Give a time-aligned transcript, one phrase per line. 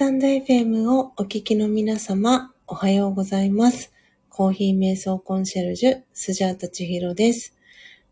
[0.00, 3.92] タンド FM をお聞きの皆様、おはようございます。
[4.30, 7.54] コーヒー瞑想コンシェルジュ、スジャータチヒロです。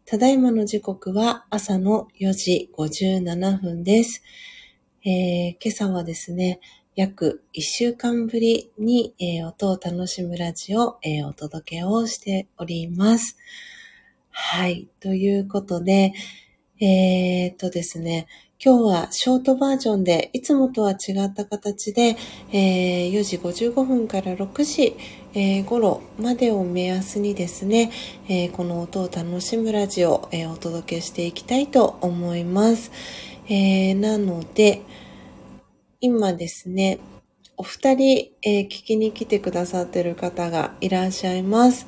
[0.05, 4.23] ただいまの時刻は朝の4時57分です。
[5.03, 6.61] えー今朝はですね、
[6.95, 13.39] 約1週間ぶりに、えー音を楽しむラジオ、えーお届けをしております。
[14.29, 14.91] はい。
[15.01, 16.13] ということで、
[16.83, 18.27] えーっとですね、
[18.61, 22.17] 今日はショートバージョンで、いつもとは違った形で、
[22.51, 24.97] えー4時55分から6時、
[25.33, 27.93] えー頃までを目安にですね、
[28.29, 32.91] えーこの音を楽しむラジオを、えーお届けしていきたいと思います。
[33.49, 34.83] えーなので、
[36.01, 36.99] 今ですね、
[37.57, 41.87] お二人、えー聞きに来てくださってる方がいらっしゃいます。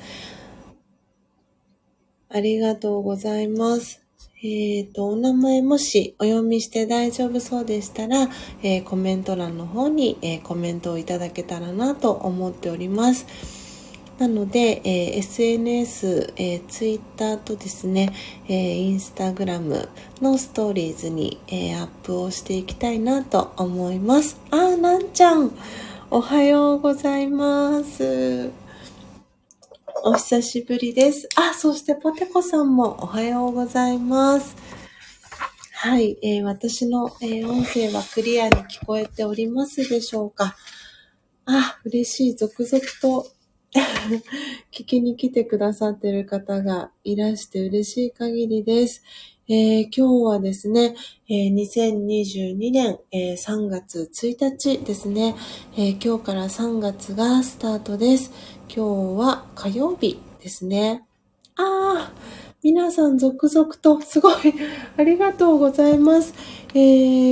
[2.28, 4.09] ありがとうございます。
[4.42, 8.27] えっ、と、お名前もしお読みして大丈夫そうでしたら、
[8.62, 13.27] えーコメント欄の方に、えーコメントをいただけたらなと思っております。
[14.18, 18.14] なので、えー SNS、えー、Twitter とですね、
[18.48, 19.89] えー、Instagram
[20.23, 24.40] のストーリーズに、えーアップをしていきたいなと思います。
[24.51, 25.52] あー、なんちゃん、
[26.11, 28.70] おはようございます。
[30.02, 31.28] お久しぶりです。
[31.36, 34.56] あ、そしてポテコさんもおはようございます。
[35.74, 40.56] はい、えー私の、えー音声はクリアに聞こえておりますでしょうか
[41.44, 42.36] あ、嬉しい。
[42.36, 43.30] 続々と
[44.72, 49.02] 聞きに来てくださってる方がいらして嬉しい限りです。
[49.52, 50.94] えー今日はですね、
[51.28, 55.34] えー2022年、えー3月1日ですね、
[55.77, 58.30] え今日から3月がスタートです。
[58.68, 61.05] 今日は火曜日ですね。
[61.56, 62.12] ああ、
[62.62, 64.34] 皆さん続々と、すごい、
[64.96, 66.33] ありがとうございます。
[66.72, 66.78] え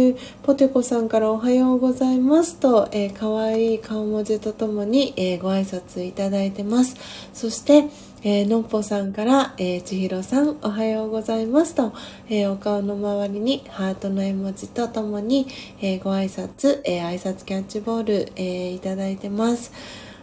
[0.09, 6.97] ー、ポテコさんからおはようございますと、えー、かわいい顔文字とともに、えーご挨拶いただいてます。
[7.33, 7.85] そして、
[8.25, 11.93] えーのっぽさんから、えー、ちひろさんおはようございますと、
[12.29, 15.47] えーお顔の周りにハートの絵文字とともに、
[15.81, 19.73] えーご挨拶、えー挨拶キャッチボール、えーいただいてます。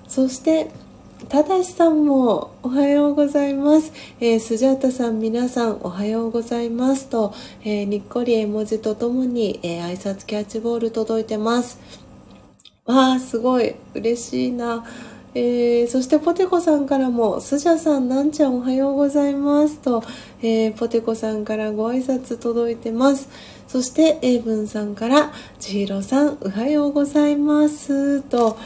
[0.10, 0.72] そして、
[1.30, 3.94] ただしさんもおはようございます。
[4.20, 11.80] えースジャータさん皆さんおはようございますと、えーにっこり絵文字とともに、えー挨拶キャッチボール届いてます。
[12.84, 14.86] わあ、すごい嬉しいな。
[15.38, 20.02] えーそしてポテコさんからも、スジャさん、なんちゃんおはようございますと、
[20.42, 23.28] えーポテコさんからご挨拶届いてます。
[23.68, 28.58] そして、エイブンさんから、ちひろさん、おはようございますと、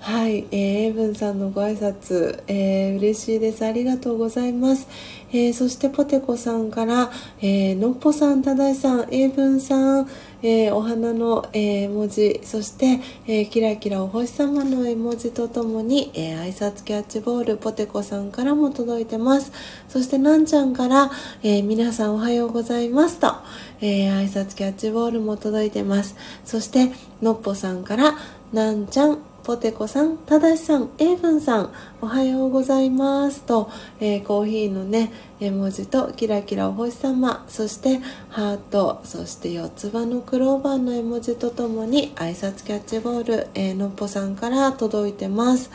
[0.00, 3.64] はい、えー、エイブンさんのご挨拶、えー嬉しいです。
[3.64, 4.88] ありがとうございます。
[5.32, 7.10] えーそしてポテコさんから、
[7.40, 10.08] えーのっぽさん、ただいさん、エイブンさん、
[10.42, 19.52] えーお花の、えー文字、そして、えーキラキラお星様の絵文字とともに、えー挨拶キャッチボール、ポテコさんからも届いてます。
[19.88, 21.10] そして、なんちゃんから、
[21.42, 23.34] え皆さんおはようございますと、
[23.80, 26.16] えー挨拶キャッチボールも届いてます。
[26.44, 26.90] そして、
[27.20, 28.16] のっぽさんから、
[28.52, 45.70] なんちゃん、ポテコさん、ただしさん、エイブンさん、おはようございますと、えーコーヒーのね、絵文字とキラキラお星様、そしてハート、そして四つ葉のクローバーの絵文字とともに挨拶キャッチボール、えーのっぽさんから届いてます。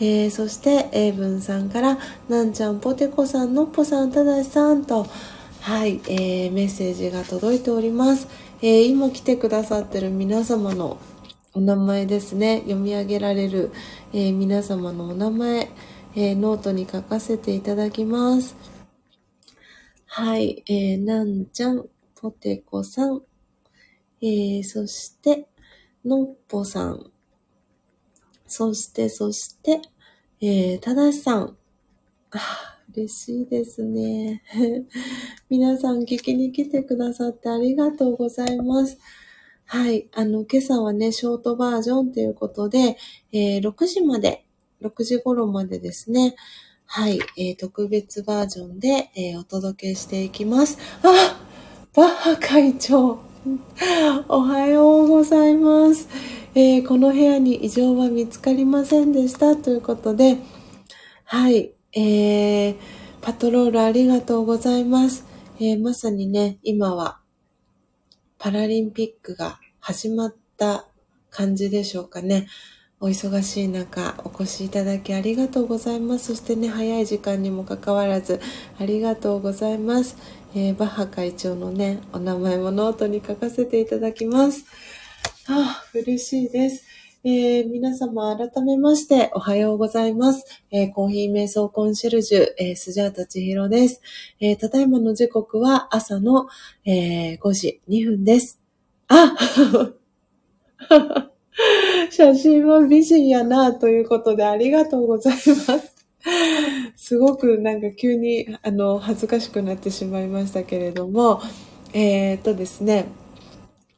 [0.00, 1.98] えーそして、エイブンさんから、
[2.28, 5.06] なんちゃん、ポテコさん、のっぽさん、ただしさんと、
[5.60, 8.26] はい、えーメッセージが届いております。
[8.62, 10.96] え今来てくださってる皆様の
[11.54, 12.58] お名前ですね。
[12.62, 13.72] 読み上げられる、
[14.12, 15.68] えー皆様のお名前、
[16.16, 18.56] えーノートに書かせていただきます。
[20.06, 21.86] はい、えーなんちゃん
[22.16, 23.22] ポテコさん、
[24.22, 25.48] えーそして
[26.04, 27.12] のっぽさん。
[28.48, 29.80] そしてそして、
[30.40, 31.56] えーただしさん。
[32.94, 34.42] 嬉しいですね。
[35.50, 38.98] 皆さん聞きに来てくださってありがとうございます。
[39.66, 40.08] はい。
[40.12, 42.96] あの、今朝はね、ショートバージョンということで、
[43.32, 44.44] えー6時まで、
[44.82, 46.36] 6時頃までですね、
[46.86, 50.78] はい、えー特別バージョンで、えーお届けしていきます。
[51.02, 51.40] あ
[51.94, 53.18] バッハ会長
[54.28, 56.08] おはようございます。
[56.54, 60.36] えーこの部屋に異常は見つかりませんでしたということで、
[61.24, 62.76] はい、えー、
[63.22, 65.24] パトロールありがとうございます。
[65.58, 67.23] えまさにね、今は
[68.38, 70.86] パラリンピックが始まった
[71.30, 72.46] 感じでしょうかね。
[73.00, 76.28] お忙しい中、お越しいただきありがとうございます。
[76.28, 78.40] そしてね、早い時間にもかかわらず、
[78.78, 80.16] ありがとうございます。
[80.54, 84.64] えーバッハ会長のね、お名前もノートに書かせていただきます。
[85.48, 86.93] あ、嬉しいです。
[87.26, 90.44] えー、皆様改めましておはようございます。
[90.70, 94.02] えー、コーヒー瞑想コンシェルジュ、えー、スジャータチヒロです。
[94.40, 96.48] えー、ただいまの時刻は朝の、
[96.84, 98.60] えー、5時2分です。
[99.08, 99.34] あ
[102.12, 105.94] 写真は美人やなということでありがとうございます。
[106.94, 111.40] すごくなんか急にあの恥ずかしくなってしまいましたけれども、
[111.94, 113.06] えー、っとですね、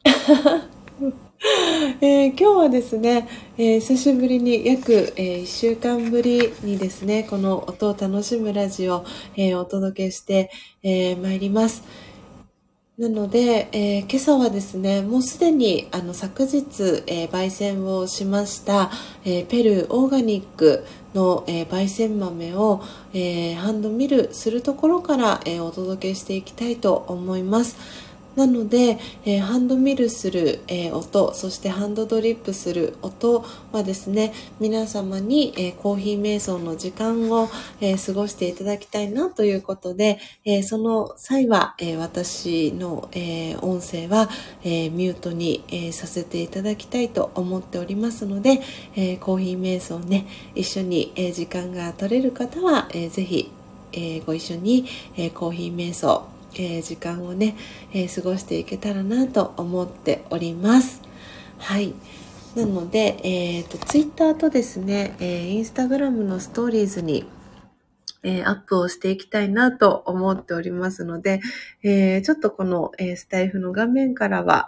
[2.01, 3.27] えー、今日はですね、
[3.57, 9.05] えー、久しぶりに約、えー、1週間ぶりにですね、この音を楽しむラジオ、
[9.35, 10.49] えお届けして
[10.83, 11.83] ま、えー、いります。
[12.97, 18.89] なので、え今朝はですね、もうすでにあの昨日、え焙煎をしました、
[19.23, 20.83] えペルーオーガニック
[21.13, 22.81] の、え焙煎豆を、
[23.13, 28.06] えハンドミルするところから、えお届けしていきたいと思います。
[28.37, 37.49] なので、えー、ハンドミルする、えー、音そしてハンドドリップする音はですね皆様に、えー、コーヒー瞑想の時間を、
[37.81, 44.29] え過ごしていただきたいなということで、えその際は、え私の、え音声は、
[44.63, 48.61] えミュートに、えさせていただきたいと思っておりますので、
[48.95, 53.51] えコーヒー瞑想ね一緒に、え時間が取れる方は、えー、ぜひ、
[53.93, 54.85] えご一緒に、
[55.15, 57.55] えコーヒー瞑想えー、時間をね、
[57.93, 61.01] えー、過ごしていけたらなと思っております。
[61.57, 61.93] はい。
[62.55, 67.25] なので、えっ、ー、と、ツイッターとですね、えー、インスタグラムのストーリーズに、
[68.23, 71.39] えー、アップをしていきたいなと思っておりますので、
[71.83, 74.67] えー、ちょっとこの、えー、スタイフの画面からは、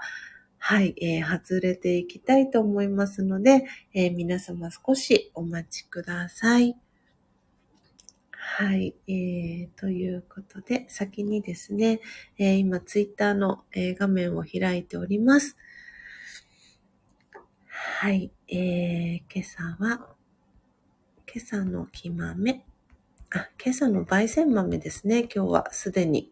[0.60, 6.89] はい、えー、外れていきたいと思いますので、えー、皆様少しお待ちください。
[8.52, 12.02] はい、えー、ということで、先にですね、
[12.38, 15.56] えー、今、ツイッターの、えー、画面を開いております。
[17.70, 20.10] はい、えー、今朝は、
[21.34, 22.66] 今朝の木豆、
[23.30, 25.30] あ、今朝の焙煎豆ですね。
[25.34, 26.30] 今日はすでに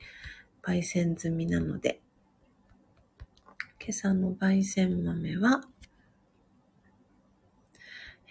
[0.64, 2.02] 焙煎済みなので、
[3.80, 5.62] 今朝の焙煎豆は、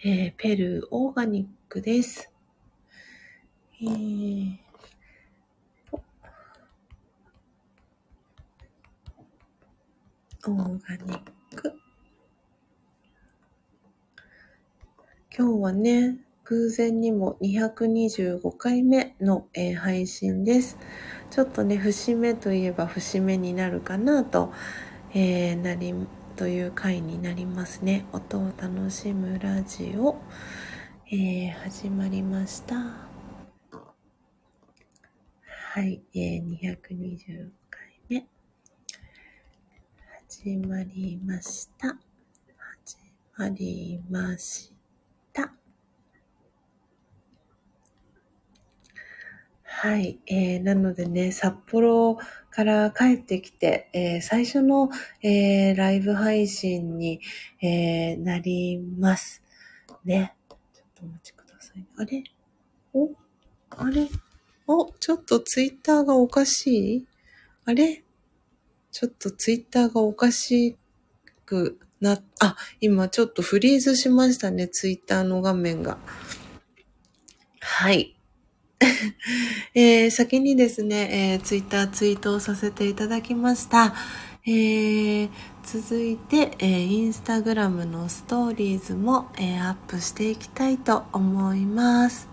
[0.03, 2.31] えー、ペルーオーガニックです。
[3.79, 4.57] えー、
[10.47, 11.19] オーガニッ
[11.55, 11.79] ク。
[15.37, 20.79] 今日はね、偶然にも225回目の、えー、配信です。
[21.29, 24.51] ちょっとね、節目といえば節目になるかなと、
[25.13, 25.93] えー、なり、
[26.35, 28.07] という回になりますね。
[28.11, 30.19] 音を楽しむラジオ、
[31.11, 33.06] えー、始まりました。
[35.77, 38.25] はい、えー、220回目。
[40.27, 41.89] 始まりました。
[42.73, 42.97] 始
[43.37, 44.73] まりまし
[45.31, 45.53] た。
[49.61, 52.17] はい、えー、なのでね、札幌
[52.49, 54.89] から帰ってきて、えー、最初の、
[55.21, 57.21] えー、ライブ配信に、
[57.61, 59.43] えー、なります。
[60.03, 60.35] ね。
[60.49, 60.57] ちょっ
[60.95, 61.85] とお待ちください。
[61.97, 62.23] あれ？
[62.95, 63.11] お？
[63.69, 64.07] あれ？
[64.67, 67.07] お、ちょっとツイッターがおかしい？
[67.63, 68.03] あれ？
[68.91, 70.75] ちょっとツイッターがおかし
[71.45, 75.97] くな、あ、今ちょっとフリーズしましたね、ツイッターの画面が。
[77.61, 78.17] はい。
[79.73, 83.95] えー、先にですね、えー、ツイッターツイートをさせていただきました。
[84.45, 85.29] えー、
[85.63, 92.27] 続いて、えー、インスタグラムのストーリーズも、えー、アップしていきたいと思います。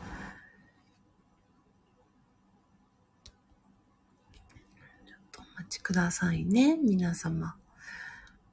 [5.71, 7.57] ちくださいね、皆様。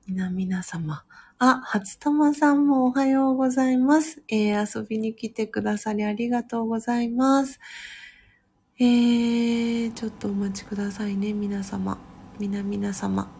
[0.05, 1.05] 皆皆様。
[1.39, 4.21] あ、初玉さんもおはようございます。
[4.27, 7.61] えー、遊びに来てくださりありがとうございます。
[8.77, 11.97] えー、ちょっとお待ちくださいね、皆様。
[12.37, 13.31] 皆皆様。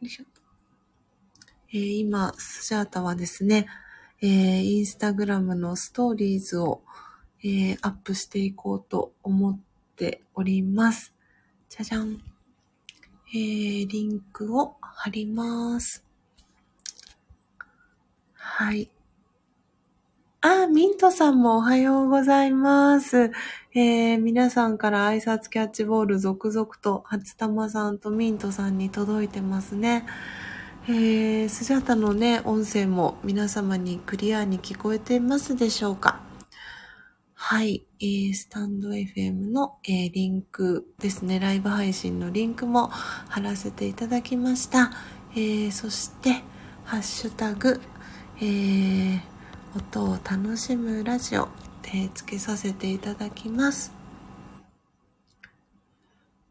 [0.00, 0.24] よいしょ。
[1.72, 3.66] えー、今、スジャータはですね、
[4.22, 6.82] えー、インスタグラムのストーリーズを、
[7.42, 9.58] えー、アップしていこうと思っ
[9.96, 11.12] ております。
[11.70, 12.20] じゃじゃん。
[13.32, 16.04] えー、リンクを貼ります。
[18.34, 18.90] はい。
[20.40, 23.30] あ、ミントさんもおはようございます。
[23.72, 30.04] えー、皆さんから挨拶キャッチボール続々と、初玉さんとミントさんに届いてますね。
[30.88, 36.29] えー、スジャタのね、音声も皆様にクリアに聞こえてますでしょうか？
[37.52, 37.84] はい。
[37.98, 44.92] えー、スタンド FM の、えー、リンクですね、ライブ配信のリンクも貼らせていただきました。
[45.32, 46.44] えー、そして
[46.84, 47.80] ハッシュタグ、
[48.36, 49.20] えー、
[49.76, 51.48] 音を楽しむラジオ、
[51.86, 53.92] えー、つけさせていただきます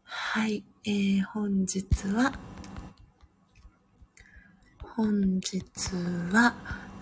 [0.04, 2.34] はいえー、本日は、
[4.82, 5.62] 本日
[6.30, 6.54] は、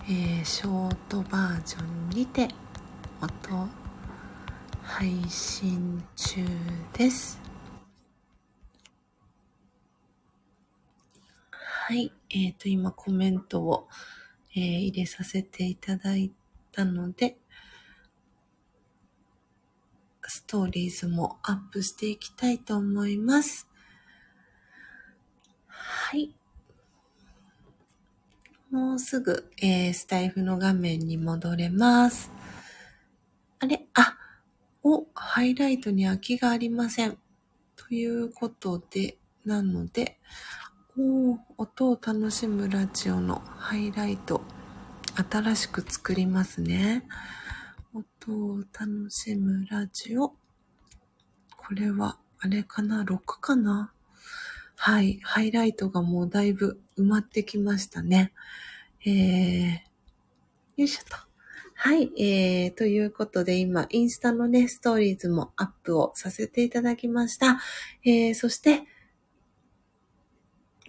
[0.05, 2.47] えー、ショートバージョンにて
[3.21, 3.78] 音
[4.89, 6.43] 配信中
[6.93, 7.39] です。
[11.51, 12.11] はい。
[12.29, 13.87] えっ、ー、と、今コメントを、
[14.55, 16.31] えー、入れさせていただい
[16.71, 17.37] たので、
[20.27, 23.69] ストーリーズもアップしていきたいと思います。
[25.67, 26.35] はい。
[28.71, 32.31] もうすぐ、えー、スタイフの画面に戻れます。
[33.59, 33.85] あれ？
[33.93, 34.17] あ、
[34.81, 37.17] お、ハイライトに空きがありません。
[37.75, 40.19] ということで、なので、
[40.97, 44.41] お音を楽しむラジオのハイライト、
[45.29, 47.05] 新しく作りますね。
[47.93, 50.29] 音を楽しむラジオ。
[51.57, 53.91] これは、あれかな ?6 かな？
[54.77, 55.19] はい。
[55.23, 58.31] ハイライトがもうだいぶ埋まってきましたね。
[59.05, 59.71] えー、
[60.77, 61.28] よいしょと。
[61.81, 62.11] はい。
[62.21, 67.61] えー、ということで今、インスタのね、ストーリーズもアップをさせていただきました。
[68.03, 68.81] えー、そして、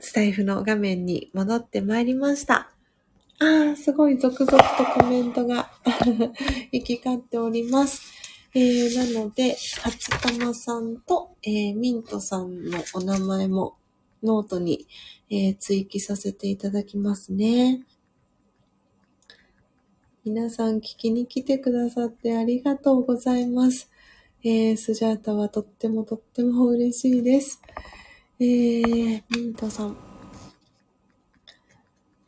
[0.00, 2.72] スタイフの画面に戻ってまいりました。
[3.38, 5.70] あー、すごい続々とコメントが
[6.72, 8.02] 行き交っております。
[8.54, 13.76] えー、なので、初玉さんと、えー、ミントさんのお名前も
[14.24, 14.88] ノートに、
[15.30, 17.86] えー、追記させていただきますね。
[20.32, 23.90] 皆さん聞きに来てくださってありがとうございます。
[24.44, 27.60] えー、スジャータはとってもとっても嬉しいです。
[28.38, 29.96] えー、ミントさん。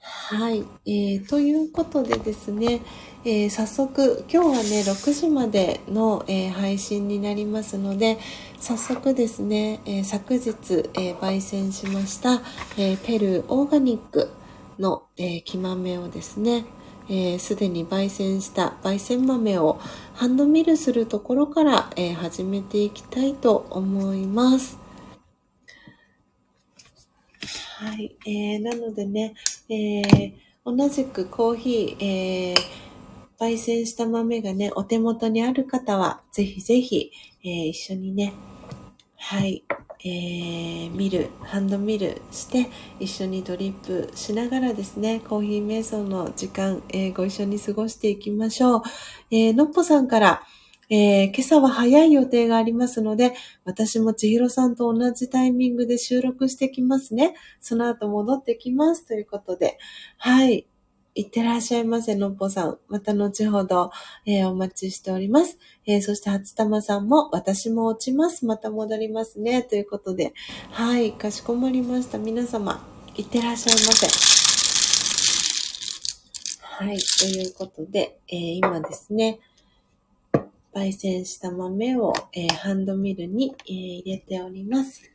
[0.00, 0.64] はい。
[0.84, 2.80] えー、ということでですね、
[3.24, 8.18] えー、早速、今日はね、6時までの、えー、配信になりますので、
[8.58, 10.50] 早速ですね、えー、昨日、
[10.98, 12.42] え焙煎しました、
[12.76, 14.28] えペルーオーガニック
[14.80, 16.64] の、え木豆をですね、
[17.38, 19.78] す、で、に焙煎した焙煎豆を
[20.14, 24.78] ハンドミルするところから、え始めていきたいと思います。
[27.78, 28.16] はい。
[28.26, 29.34] えー、なのでね、
[29.68, 30.32] えー、
[30.64, 32.82] 同じくコーヒー、えー
[33.42, 37.10] 焙煎した豆がね、お手元にある方は、ぜひぜひ、
[37.42, 38.34] えー、一緒にね、
[39.16, 39.64] はい、
[40.04, 42.68] えー、見る、ハンドミルして、
[42.98, 48.82] 一緒にドリップしながらですね、コーヒー瞑想の時間、えー、ご一緒に過ごしていきましょう。
[49.30, 50.42] えー、のっぽさんから、
[50.90, 53.32] え、今朝は早い予定がありますので、
[53.64, 57.34] 私も千尋さんと同じタイミングで収録してきますね。
[57.60, 59.06] その後戻ってきます。
[59.06, 59.78] ということで、
[60.18, 60.66] はい。
[61.14, 62.78] いってらっしゃいませ、のっぽさん。
[62.88, 63.90] また後ほど、
[64.24, 65.58] えー、お待ちしております。
[65.84, 68.46] えー、そして、初玉さんも、私も落ちます。
[68.46, 69.62] また戻りますね。
[69.62, 70.32] ということで、
[70.70, 72.16] はい、かしこまりました。
[72.16, 72.82] 皆様、
[73.14, 74.06] いってらっしゃいませ。
[76.62, 79.40] はい、ということで、えー、今ですね、
[80.74, 85.12] 焙煎した豆を、えハンドミルに、え入れております。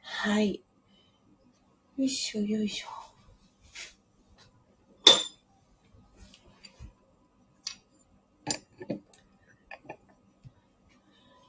[0.00, 0.62] はい。
[1.98, 3.01] よいしょ、よいしょ。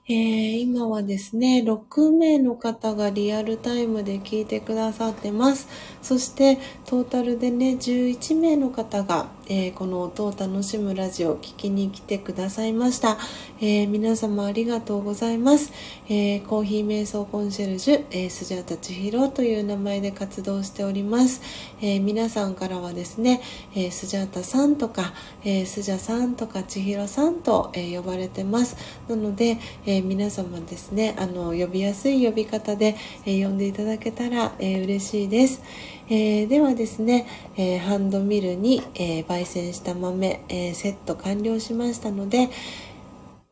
[0.06, 5.70] えー、今はですね、6名の方がリアルタイムで聞いてくださってます。
[6.02, 13.18] そして、トータルでね、11名の方が、えー、この音を楽しむラジオを聞きに来てくださいました。
[13.60, 15.72] えー、皆様ありがとうございます。
[16.10, 21.42] えコーヒー瞑想コンシェルジュ、えスジャータチヒロという名前で活動しております。
[21.82, 23.42] え皆さんからはですね、
[23.76, 25.14] えスジャータさんとか、
[25.46, 28.76] えスジャさんとかチヒロさんと、え呼ばれてます。
[29.08, 32.96] なので、え、皆様ですねあの呼びやすい呼び方で、
[33.26, 35.62] え、呼んでいただけたら、え、嬉しいです、
[36.10, 42.50] えー、ではですね、えハンドミルに、え焙煎した豆、えセット完了しましたので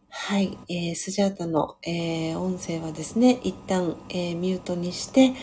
[0.09, 5.33] はい、えー、スジャータの、え音声はですね一旦、えミュートにして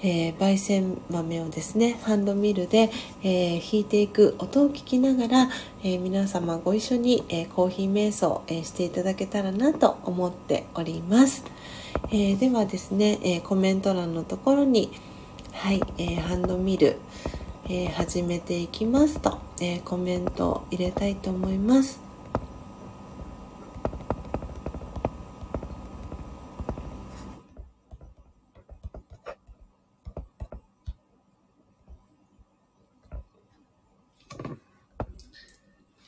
[0.00, 2.90] えー、焙煎豆をですねハンドミルで、
[3.24, 5.50] えー、引いていく音を聞きながら、
[5.82, 11.44] えー、皆様ご一緒に、えコーヒー瞑想、えしていただけたらなと思っております、
[12.12, 14.92] えではですね、えコメント欄のところに
[15.58, 16.98] はい、えー、ハンドミル、
[17.64, 22.00] えー、始めていきますと、えー、コメントを入れたいと思います。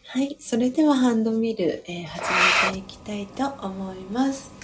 [0.06, 2.22] はい、それではハンドミル、えー、始
[2.68, 4.59] めていきたいと思います。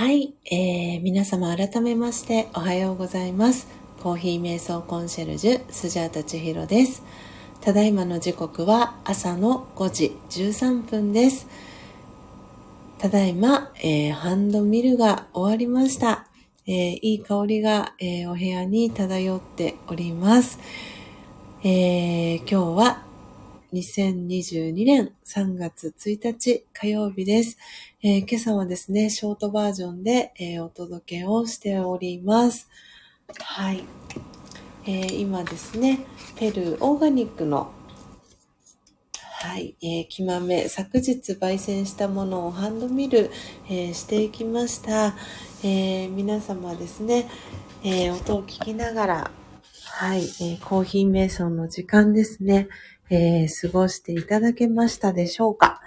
[0.00, 3.68] はい、えー、皆様改めましておはようございます。
[4.02, 7.02] コーヒー瞑想コンシェルジュ、スジャータ千尋です。
[7.60, 11.46] ただいまの時刻は朝の5時13分です。
[12.96, 16.26] ただいま、えー、ハンドミルが終わりました。
[16.66, 20.60] えー、いい香りが、えー、お部屋に漂っております。
[21.62, 23.04] え今日は
[23.74, 27.58] 2022年3月1日火曜日です。
[28.02, 32.66] えー、今朝はですね、ショートバージョンで、えー、お届けをしております。
[33.38, 33.84] はい。
[34.86, 35.98] えー、今ですね、
[36.36, 37.72] ペルーオーガニックの
[39.42, 43.30] はい、えー、木豆、昨日焙煎したものをハンドミル、
[43.68, 45.14] えー、していきました。
[45.62, 47.28] えー、皆様ですね、
[47.84, 49.30] え音を聞きながら、
[49.84, 52.68] はい、えコーヒー瞑想の時間ですね、
[53.10, 55.79] え過ごしていただけましたでしょうか。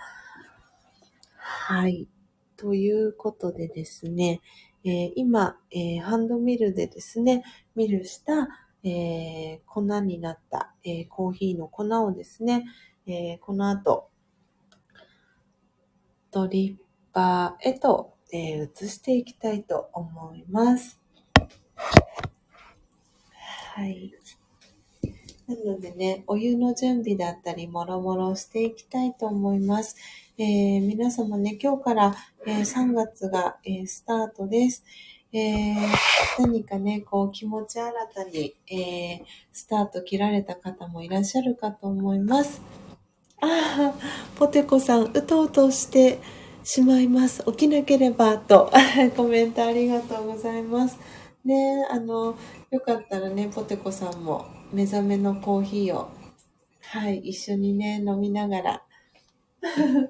[1.66, 2.10] はい。
[2.58, 4.42] ということでですね、
[4.84, 7.42] えー、今、えー、ハンドミルでですね、
[7.74, 8.50] ミルした、
[8.84, 12.66] えー、粉になった、えコーヒーの粉をですね、
[13.08, 14.10] えこの後、
[16.32, 21.00] ドリッパーへと、え移していきたいと思います。
[23.74, 24.12] はい。
[25.54, 29.96] なのでね、お湯の準備だったり、もろもろしていきたいと思います。
[30.38, 32.16] えー、皆様ね、今日から、
[32.48, 34.84] えー、3月が、えー、スタートです。
[35.32, 35.76] えー、
[36.40, 42.62] 何かね、こう気持ち新たに、えー、スタート切られた方もいらっしゃるかと思います。
[43.42, 43.94] ああ、
[44.38, 46.20] ポテコさん、うとうとして
[46.64, 47.44] しまいます。
[47.46, 48.72] 起きなければ、と
[49.16, 50.98] コメントありがとうございます。
[51.46, 52.36] ね、あの、
[52.72, 56.10] よかったらね、ポテコさんも目覚めのコーヒーを、
[56.82, 58.84] はい、一緒にね、飲みながら、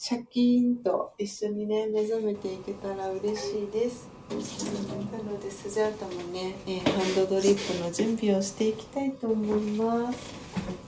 [0.00, 4.08] シャキーンと一緒にね目覚めていけたら嬉しいです。
[4.30, 4.36] な
[5.18, 10.87] のでスジャータもね、えー、ハンドドリップの準備をしていきたいと思います。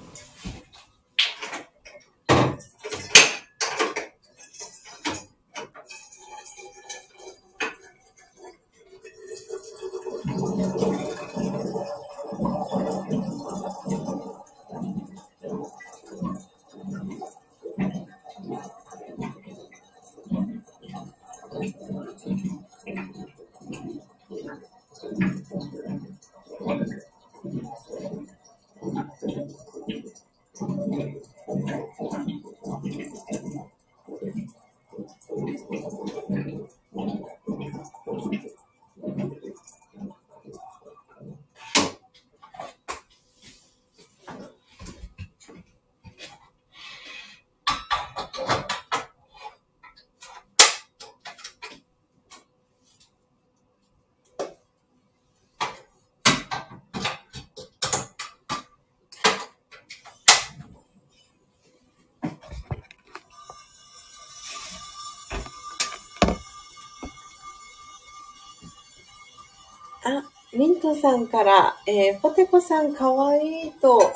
[70.61, 74.13] ミントさんから、えーポテコさんかわいいと、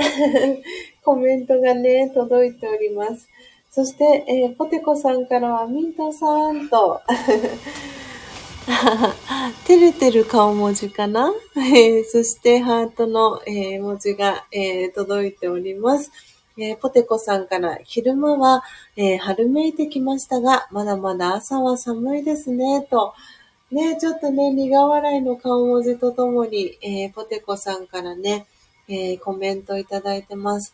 [1.04, 3.28] コメントがね、届いております。
[3.70, 7.02] そして、えーポテコさんからは、ミントさんと、
[9.68, 16.10] 照れてる顔文字かな、えーそして、ハートの、えー文字が、えー届いております。
[16.56, 18.62] えーポテコさんから、昼間は、
[18.96, 23.12] えー春めいてきましたが、まだまだ朝は寒いですね、と。
[23.74, 28.46] ね、ちょっとね、苦笑いの顔文字とともに、えーポテコさんからね、
[28.88, 30.72] えーコメントいただいてます。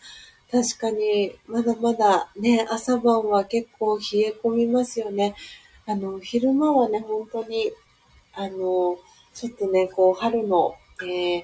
[0.51, 5.35] 確かに、まだまだね、朝晩は結構冷え込みますよね。
[5.87, 7.73] あの、昼間はね、本当に、
[8.35, 8.99] あの、
[9.33, 11.43] ちょっとね、こう、春の、えー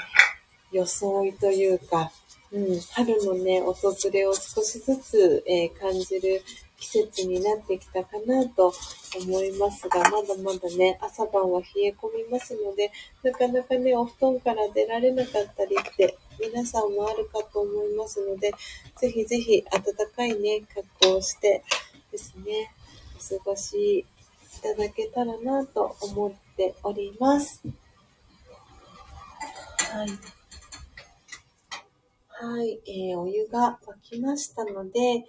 [0.72, 2.10] 装いというか、
[2.52, 6.42] うん、春のね、訪れを少しずつ、えー感じる
[6.78, 8.72] 季節になってきたかなと
[9.16, 18.52] 思いますが、まだまだね、朝晩は冷え込みますので、なかなかね、お布団から出られなかったりって、皆さんもあるかと思いますので、
[19.00, 19.82] ぜひぜひ暖
[20.14, 21.64] かいね、格好をして
[22.12, 22.70] ですね、
[23.16, 27.62] お過ごしいただけたらなと思っております。
[29.78, 30.08] はい。
[32.38, 35.24] はい、えーお湯が沸きましたので、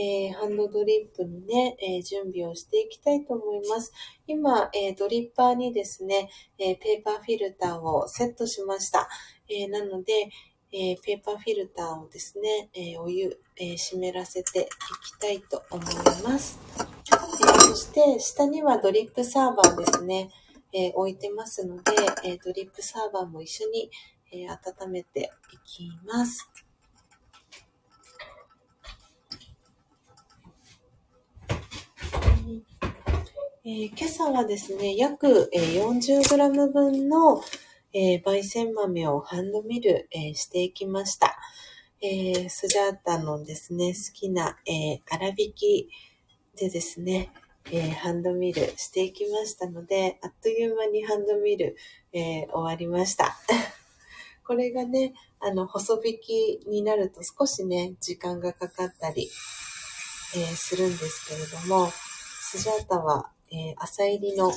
[0.00, 3.92] えーハンドドリップにね、えー準備をしていきたいと思います。
[4.28, 9.08] 今、えードリッパーにですね、えペーパーフィルターをセットしました。
[9.48, 10.30] えなので、
[10.70, 14.64] えペーパーフィルターをですね、えお湯、え湿らせてい
[15.04, 16.60] きたいと思います。
[17.10, 20.30] えそして、下にはドリップサーバーですね、
[20.72, 21.92] え置いてますので、
[22.24, 23.90] えドリップサーバーも一緒に、
[24.30, 26.67] え温めていきます。
[33.70, 37.42] えー今朝はですね、約、え 40g 分の、
[37.92, 41.36] えー焙煎豆をハンドミル、えーしていきました。
[42.00, 45.90] えースジャータのですね、好きな、えー粗挽き
[46.58, 47.30] でですね、
[47.70, 51.76] えハンドミルしていきましたので、あっという間にハンドミル、
[52.14, 53.36] え終わりました。
[54.48, 59.28] これがね、あの、細引きになると少しね、時間がかかったり、
[60.34, 64.52] えするんですけれども、スジャータは、えー朝入りの、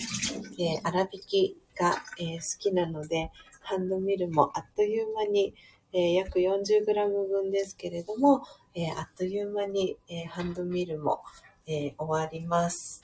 [0.60, 5.54] えー粗挽きが、えー好きなので、ハンドミルもあっという間に、
[5.94, 8.44] えー約 40g 分ですけれども、
[8.76, 11.22] えーあっという間に、えーハンドミルも、
[11.68, 13.02] えー終わります。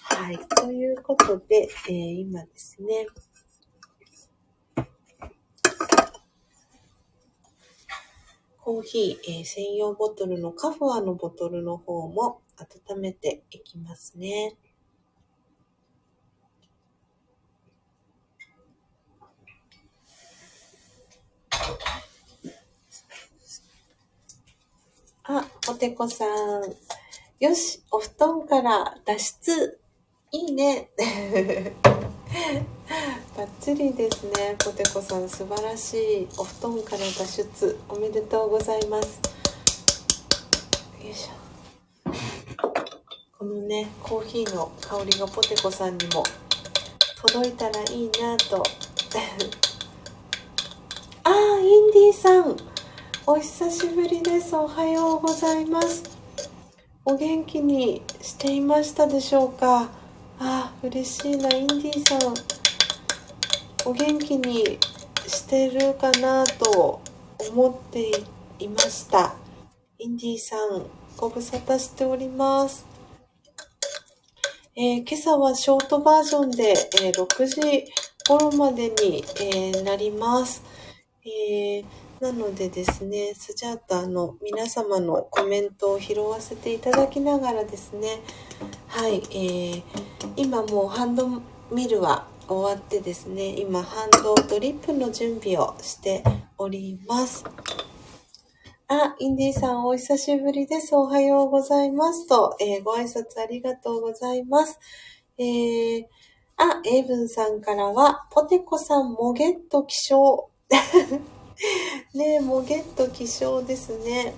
[0.00, 0.38] はい。
[0.38, 3.06] ということで、えー今ですね、
[8.60, 12.40] コーヒー、えー専用ボトルのカフアのボトルの方も
[12.88, 14.56] 温めていきますね。
[25.26, 26.28] あ、おてこさん。
[27.40, 29.80] よし、お布団から脱出。
[30.32, 30.90] いいね。
[33.34, 34.54] バッチリですね。
[34.58, 36.28] ポテコさん、素晴らしい。
[36.36, 37.80] お布団から脱出。
[37.88, 39.18] おめでとうございます。
[41.02, 42.10] よいしょ。
[43.38, 46.22] このね、コーヒーの香りがポテコさんにも
[47.22, 48.62] 届いたらいいなと。
[51.24, 52.73] あー、インディーさん。
[53.26, 54.54] お久しぶりです。
[54.54, 56.02] おはようございます。
[57.06, 59.88] お元気にしていましたでしょうか？
[60.38, 62.34] あ、嬉しいな、インディーさん。
[63.88, 64.78] お元気に
[65.26, 67.00] してるかなと
[67.50, 68.10] 思って
[68.58, 69.34] いました。
[69.98, 70.84] インディーさん、
[71.16, 72.84] ご無沙汰しております。
[74.76, 77.86] えー今朝はショートバージョンで、えー6時
[78.28, 80.62] 頃までに、えーなります。
[81.24, 81.84] えー
[82.20, 88.20] なのでですね、スジャータの皆様のコメントを拾わせていただきながらですね、
[88.88, 89.82] はい、えー
[90.36, 91.28] 今もうハンド
[91.70, 96.24] ミルは終わってですね、今ハンドドリップの準備をして
[96.56, 97.44] おります。
[98.88, 100.94] あ、インディーさんお久しぶりです。
[100.94, 102.26] おはようございます。
[102.26, 104.78] と、えーご挨拶ありがとうございます。
[105.38, 106.04] えー、
[106.56, 110.48] あ、エイブンさんからは、ポテコさんもゲット起床。
[112.14, 114.26] ねえ、もうゲット起床ですね。
[114.26, 114.32] よ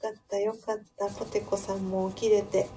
[0.00, 1.08] かった、よかった。
[1.08, 2.68] ポテコさんも起きれて。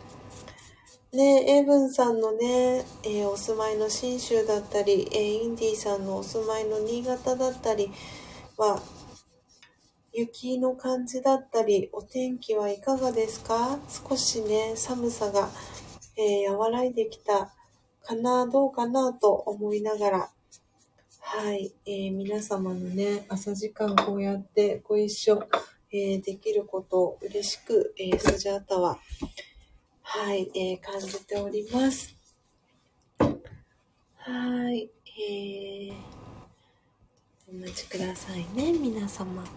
[1.12, 7.92] ねえ、エブンさんのね、えーお住まいの信州だったり、えーインディーさんのお住まいの新潟だったり
[8.58, 8.82] は、
[10.12, 13.80] 雪の感じだったり、お天気はいかがですか？
[14.10, 15.50] 少しね、寒さが、
[16.18, 17.54] えー和らいできた
[18.04, 20.30] かな、どうかなと思いながら、
[21.28, 25.44] はい、えー、皆様のね、朝時間こうやってご一緒、
[25.92, 29.00] えー、できることを嬉しく、えー、スジャータは、
[30.04, 32.16] はい、えー、感じております。
[33.18, 35.94] はい、えー、
[37.50, 39.42] お待ちくださいね、皆様。
[39.42, 39.48] よ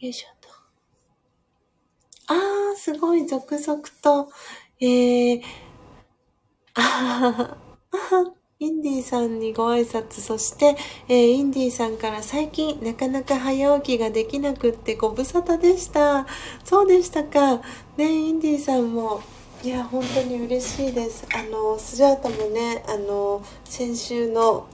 [0.00, 0.48] いしょと。
[2.28, 4.30] あー、すごい、続々と、
[4.78, 5.42] えー、
[6.74, 7.58] あはは
[7.90, 10.76] は、インディーさんにご挨拶、そして、
[11.08, 16.26] えー、インディーさんから最近なかなか早起きができなくってご無沙汰でした。
[16.62, 17.62] そうでしたか。
[17.96, 19.22] ね、インディーさんも、
[19.62, 21.26] いや、本当に嬉しいです。
[21.34, 24.68] あの、スジャータもね、あの、先週の、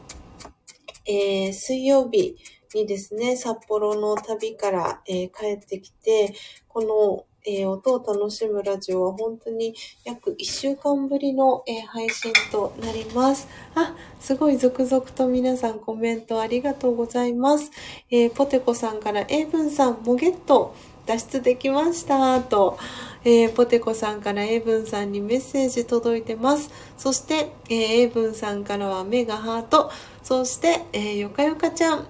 [1.06, 2.36] えー、水曜日
[2.74, 6.34] にですね、札幌の旅から、えー、帰ってきて、
[6.66, 9.74] この、えー、音を楽しむラジオは本当に
[10.04, 13.48] 約1週間ぶりの、えー、配信となります。
[13.74, 17.70] あ、すごい続々と皆さんコメントありがとうございます。
[18.10, 20.74] えー、ポテコさんから、エイブンさん、モゲット
[21.06, 22.78] 脱出できましたと、
[23.24, 26.70] えポテコさんからエイブンさんにメッセージ届いてます。
[26.96, 29.90] そして、えエイブンさんからは目がハート。
[30.22, 32.06] そして、えよかよかちゃん、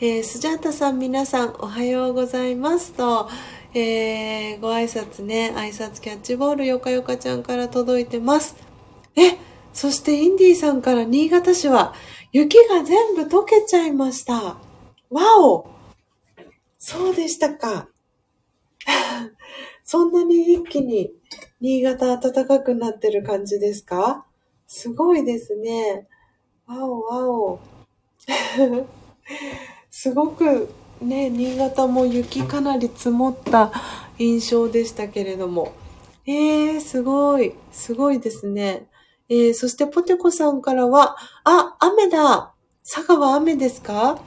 [0.00, 3.28] えスジャータさん皆さんおはようございますと、
[3.78, 8.56] えー、ご挨拶ね、挨拶キャッチボールよかよかちゃんから届いてます。
[9.16, 9.36] え、
[9.74, 11.92] そしてインディーさんから新潟市は
[12.32, 14.56] 雪が全部溶けちゃいました。
[15.10, 15.68] わお
[16.78, 17.88] そうでしたか。
[19.84, 21.12] そんなに一気に
[21.60, 24.24] 新潟暖かくなってる感じですか？
[24.66, 26.08] すごいですね。
[26.66, 27.60] わおわお。
[29.90, 33.72] すごくね、新潟も雪かなり積もった
[34.18, 35.72] 印象でしたけれども。
[36.26, 37.54] えー、すごい。
[37.70, 38.88] すごいですね。
[39.28, 42.52] えー、そしてポテコさんからは、あ、雨だ
[42.84, 44.18] 佐賀は雨ですか？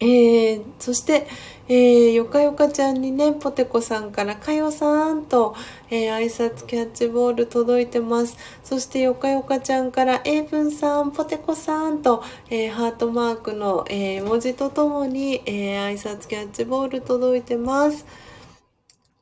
[0.00, 1.26] えー、そして、
[1.72, 5.54] えー、よかよかちゃんにね、ポテコさんから、かよさんと、
[5.88, 8.36] えー、挨拶キャッチボール届いてます。
[8.64, 18.04] そして、よかよかちゃんから、えいぶんさん、ポテコさんと、えー、ハートマークの、えー、文字とともに、えー、挨拶キャッチボール届いてます。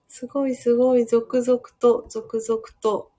[0.09, 3.11] すごいすごい、続々と、続々と。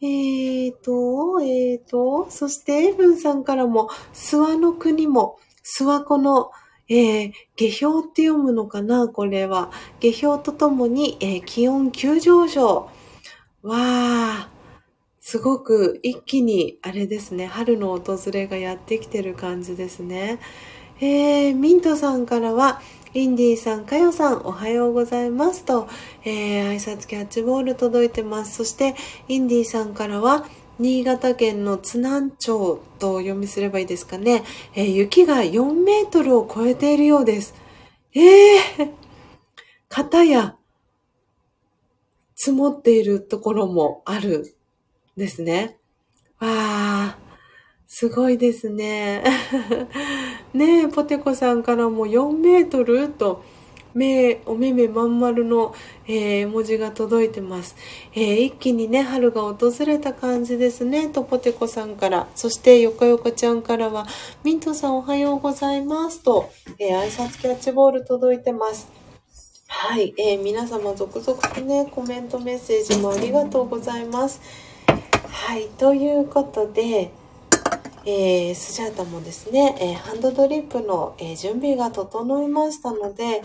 [0.00, 5.36] えーと、えーと、そして、エイブンさんからも、諏訪の国も、
[5.78, 6.50] 諏訪湖の、
[6.88, 9.70] えー、下氷って読むのかなこれは。
[10.00, 12.90] 下氷とともに、えー、気温急上昇。
[13.62, 14.52] わー。
[15.20, 20.40] すごく一気に、あれですね、春の訪れがやってきてる感じですね。
[21.00, 22.80] えー、ミントさんからは、
[23.14, 25.86] インディーさん、かよさん、おはようございますと、
[26.24, 28.56] えー、挨拶キャッチボール届いてます。
[28.56, 28.96] そして、
[29.28, 30.46] インディーさんからは、
[30.82, 34.42] 新潟県の津南町と読みすればいいですかね。
[34.74, 37.54] えー、雪が4メートルを超えているようです。
[38.14, 38.90] ええー、
[39.88, 40.56] 片や
[42.34, 44.56] 積もっているところもある
[45.16, 45.78] ですね。
[46.40, 47.18] わあ、
[47.86, 49.22] すごいですね。
[50.52, 53.44] ねえ、ポテコさんからも4メートルと、
[53.94, 55.74] 目、お目目まん丸の、
[56.06, 57.76] えー、文字が届いてます、
[58.14, 61.08] えー、一気にね、春が訪れた感じですね。
[61.08, 62.28] とポテコさんから。
[62.34, 64.06] そして、よかよかちゃんからは、
[64.44, 68.88] ミントさんおはようございますと、えー、挨拶キャッチボール届いてます。
[69.68, 74.40] はい、えー、皆様続々とね、コメントメッセージもありがとうございます。
[75.30, 77.10] はい、ということで、
[78.04, 83.42] えー、スジャータもですね、えー、ハンドドリップの、えー、準備が整いましたので、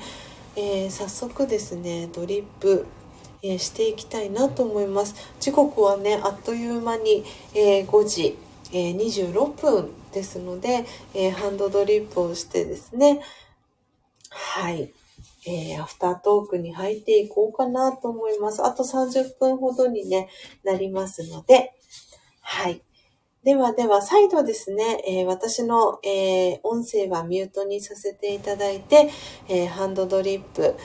[0.60, 2.88] えー、早速ですねドリップ、
[3.44, 5.14] えー、していきたいなと思います。
[5.40, 8.38] 時刻はねあっという間に、えー、5時、
[8.74, 13.22] え26分ですので、えハンドドリップをしてですね
[14.32, 14.92] はい、
[15.46, 18.66] えアフタートークに入っていこうかなと思います。
[18.66, 20.28] あと30分ほどにね
[20.64, 21.74] なりますので
[22.42, 22.82] はい。
[23.44, 29.10] ではでは、再度ですね、えー、私の、えー、音声はミュートにさせていただいて、
[29.48, 30.76] えー、ハンドドリップ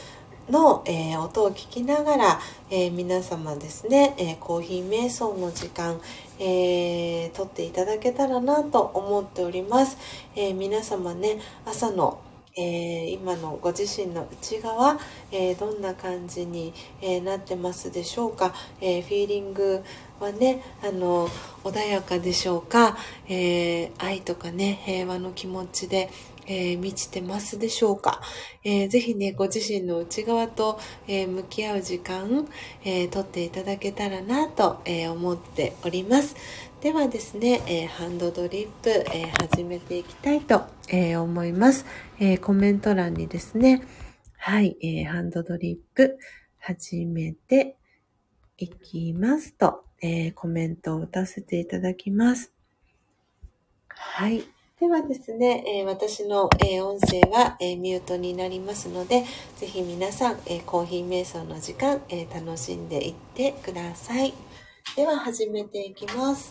[0.51, 6.01] の、え音を聞きながら、え皆様ですね、えコーヒー瞑想の時間、
[6.39, 9.97] えー、撮っていただけたらなと思っております。
[10.37, 12.19] え皆様ね、朝の
[12.55, 14.99] えー、今のご自身の内側、
[15.31, 19.83] えー、どんな感じに、えー、なってますでしょうか、えフィーリング
[20.23, 21.29] はねあの
[21.65, 22.97] 穏やかでしょうか、
[23.29, 26.11] え愛とかね平和の気持ちで、
[26.47, 28.21] えー、満ちてますでしょうか、
[28.65, 32.49] えー、ぜひね、ご自身の内側と、えー、向き合う時間、
[32.85, 36.37] えー、取っていただけたらなと、え思っております。
[36.81, 41.87] ではですね、えハンドドリップ、え始めていきたいと、え思います、
[42.19, 43.83] えコメント欄にですね、
[44.37, 46.19] はい、えハンドドリップ
[46.59, 47.77] 始めて
[48.59, 52.53] いきますと、えコメントを打たせていただきます。
[53.89, 54.43] はい。
[54.81, 59.25] ではですね、えー、私の、えー、音声は、えー、ミュートになりますので、
[59.57, 64.35] ぜひ皆さん、えコーヒー瞑想の時間、え楽しんでいってください。
[64.97, 66.51] では始めていきます。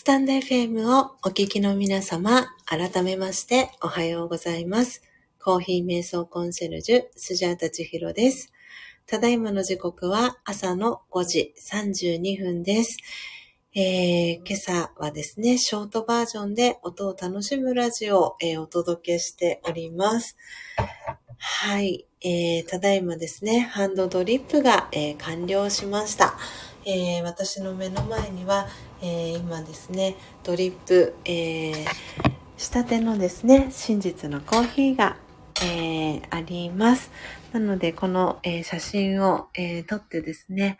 [0.00, 5.02] スタンド FM をお聞きの皆様、改めましておはようございます。
[5.38, 8.50] コーヒー瞑想コンシェルジュ、スジャータチヒロです。
[9.06, 12.96] ただいまの時刻は朝の5時32分です。
[13.74, 20.38] えー、今朝はですね、ショートバージョンで音を楽しむラジオを、えー、お届けしております。
[21.36, 26.38] はい、えー、ただいまですね、ハンドドリップが、え、完了しました。
[26.86, 28.66] え、私の目の前には、
[29.02, 31.86] えー、今ですね、ドリップ、えー、
[32.58, 35.16] 仕立てのですね、真実のコーヒーが、
[35.62, 37.10] えー、あります。
[37.52, 40.76] なので、この、えー、写真を、え、撮ってですね、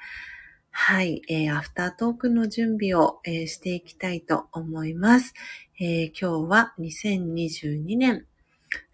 [0.70, 5.32] はい、えー、アフタートークの準備を、えー、していきたいと思います。
[5.80, 8.26] えー、今日は2022年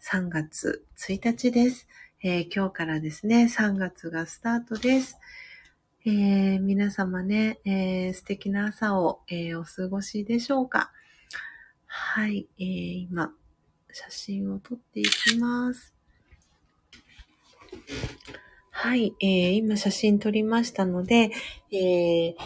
[0.00, 1.88] 3月1日です、
[2.22, 5.18] え、今日からですね、3月がスタートです。
[6.08, 10.92] えー、皆様ね、えー、素敵な朝を、えー、お過ごしでしょうか？
[11.84, 13.32] はい、えー、今、
[13.90, 15.92] 写真を撮っていきます。
[18.70, 21.32] はい、えー、今写真撮りましたので、
[21.72, 22.36] え、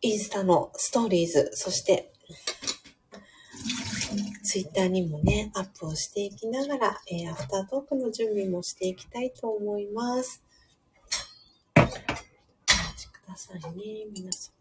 [0.00, 2.10] インスタのストーリーズ、そして、
[4.42, 10.42] ツイッターにもね、アップをしていきながら、えー、アフタートークの準備もしていきたいと思います。
[13.32, 14.54] ださいね、皆さん。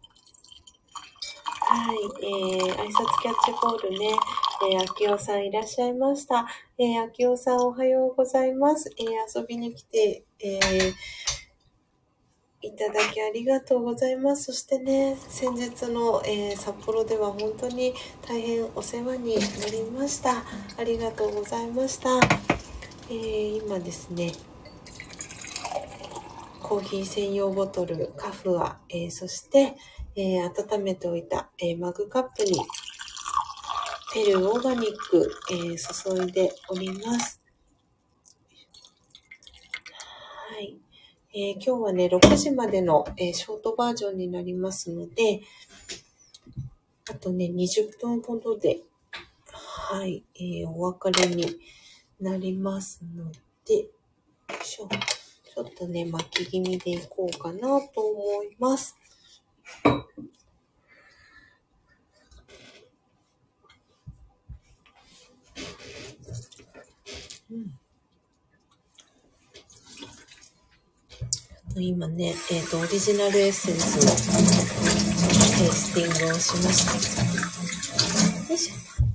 [1.59, 4.11] はい、えー、挨拶キャッチボールね、
[4.71, 6.47] えー、秋代さんいらっしゃいました。
[6.77, 8.89] えー、秋代さんおはようございます。
[8.97, 10.93] えー、遊びに来て、えー、
[12.61, 14.45] いただきありがとうございます。
[14.45, 17.93] そしてね、先日の、えー、札幌では本当に
[18.25, 20.43] 大変お世話になりました。
[20.77, 22.09] ありがとうございました。
[23.09, 24.31] えー、今ですね、
[26.71, 29.75] コーヒー専用ボトル、カフア、えー、そして、
[30.15, 32.61] えー、温めておいた、えー、マグカップに、
[34.13, 37.41] ペルオーガニック、えー、注いでおります。
[40.47, 40.77] はい。
[41.33, 45.41] えー、今日はね、6時までの、えー、ショートバージョンになりますので、
[47.09, 48.79] あとね、20分ほどで、
[49.51, 51.53] はい、えー、お別れに
[52.21, 53.29] なりますの
[53.65, 53.87] で、よ
[54.61, 54.87] いしょ。
[55.53, 57.59] ちょっとね、巻き気味でいこうかな
[57.93, 58.97] と思います。
[71.75, 74.03] うん、今ね、えっ、ー、と、オリジナルエッセンスの
[75.57, 76.85] テイスティングをしまし
[78.47, 78.53] た。
[78.53, 79.10] よいしょ。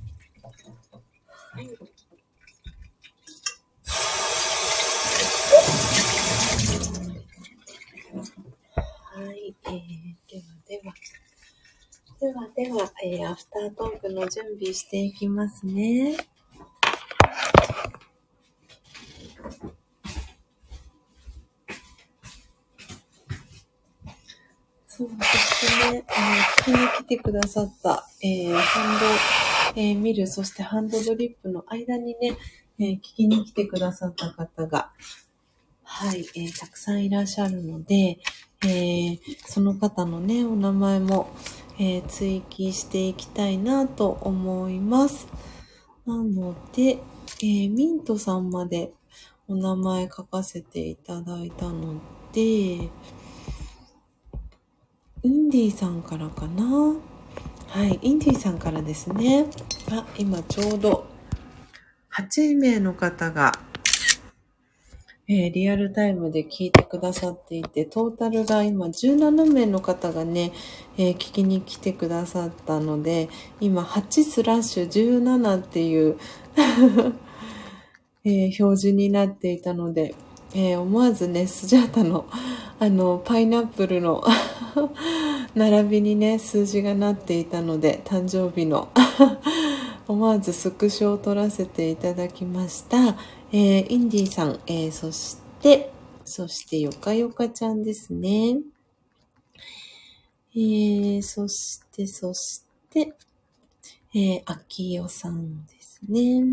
[12.27, 16.17] ではでは、えー、アフタートークの準備していきますね。
[24.85, 28.97] そう、そしてね、あの、聞きに来てくださった、えー、ハ
[29.71, 32.37] ンド、えー、ミル、そしてハンドドリップの間にね、
[32.77, 34.91] えー、聞きに来てくださった方が、
[35.81, 38.19] はい、えー、たくさんいらっしゃるので、
[38.63, 41.29] えー、その方のね、お名前も、
[41.79, 45.27] えー、追記していきたいなと思います。
[46.05, 46.99] なので、
[47.41, 48.91] えー、ミントさんまで
[49.47, 51.95] お名前書かせていただいたの
[52.33, 52.89] で、イ
[55.23, 56.95] ンディさんからかな？
[57.67, 59.45] はい、インディさんからですね。
[59.91, 61.05] あ、今ちょうど
[62.13, 63.51] 8名の方が
[65.29, 70.53] えー、リアルタイムで聞いてくださっていて、トータルが今17名の方がね、
[70.97, 76.17] えー、聞きに来てくださったので、今8スラッシュ17っていう
[78.23, 80.15] えー、表示になっていたので、
[80.55, 82.25] え思わずね、スジャータの
[82.79, 84.23] あの、パイナップルの
[85.55, 88.89] 並びにね、数字がなっていたので、誕生日の
[90.07, 93.17] 思わずスクショを撮らせていただきました。
[93.51, 95.91] えー、インディさん、えー、そして、
[96.25, 98.59] そしてよかよかちゃんですね。
[100.53, 103.13] えー、そして、そして、
[104.13, 106.43] えー、あきよさんですね。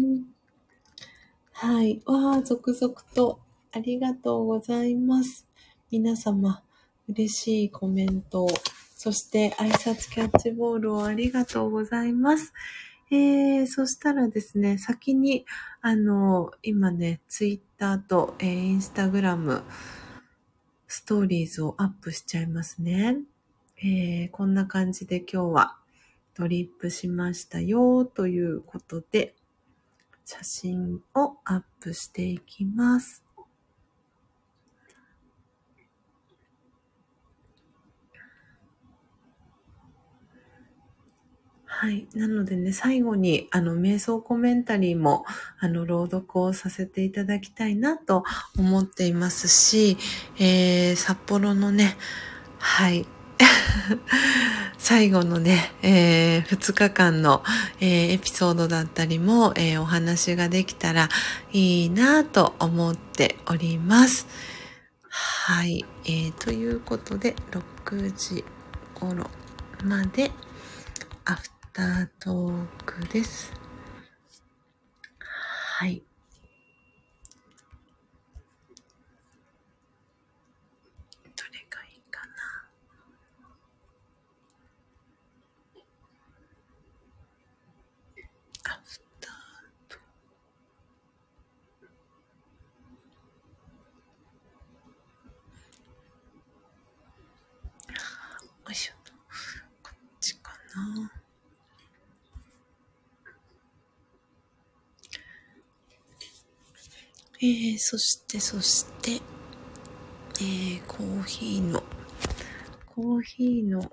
[1.53, 2.01] はい。
[2.05, 3.41] わあ、続々と
[3.73, 5.49] ありがとうございます。
[5.91, 6.63] 皆様、
[7.09, 8.49] 嬉しいコメントを
[9.05, 12.55] そして挨拶キャッチボールをありがとうございます。
[13.15, 15.47] えー、そしたらですね、先に、
[15.81, 19.63] あの、今ね、ツイッターと、えー、インスタグラム、
[20.89, 23.19] ストーリーズをアップしちゃいますね。
[23.79, 25.77] えー、こんな感じで今日は
[26.35, 29.37] ドリップしましたよということで、
[30.25, 33.24] 写真をアップしていきます。
[41.85, 42.07] はい。
[42.15, 45.27] なのでね、最後に、あの、瞑想コメンタリーも、
[45.59, 48.25] あの、朗読をさせていただきたいなと
[48.59, 49.99] 思っていますし、
[50.39, 51.99] えー、札幌のね、
[52.59, 53.07] はい。
[54.79, 57.45] 最後のね、えー、2日間の、
[57.81, 61.11] えー、エピソードだったりも、えー、お話ができたら
[61.53, 64.27] いいなと思っております。
[65.11, 65.85] はい。
[66.07, 68.43] えー、ということで、6時
[68.95, 69.29] 頃
[69.85, 70.31] まで、
[71.27, 73.53] アフタートークです。
[75.19, 76.01] はい。
[81.37, 82.33] どれがいいかな？
[88.73, 89.33] アフター
[89.89, 89.99] トーク。
[98.65, 98.93] よいしょ。
[99.83, 101.11] こっちかな？
[107.47, 109.21] えー、そしてそして、
[110.41, 111.83] えー、コーヒーの、
[112.87, 113.93] コーヒーの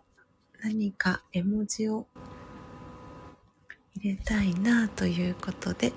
[0.63, 2.07] 何か絵文字を
[3.97, 5.91] 入れたいなということで、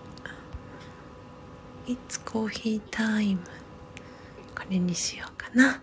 [1.86, 3.38] It's Coffee Time
[4.56, 5.80] これにしようかな。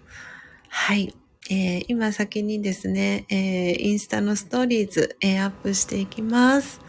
[0.67, 1.15] はい。
[1.49, 6.82] えー、今先にですね、えー、インスタのストーリーズ、えー、アップしていきます。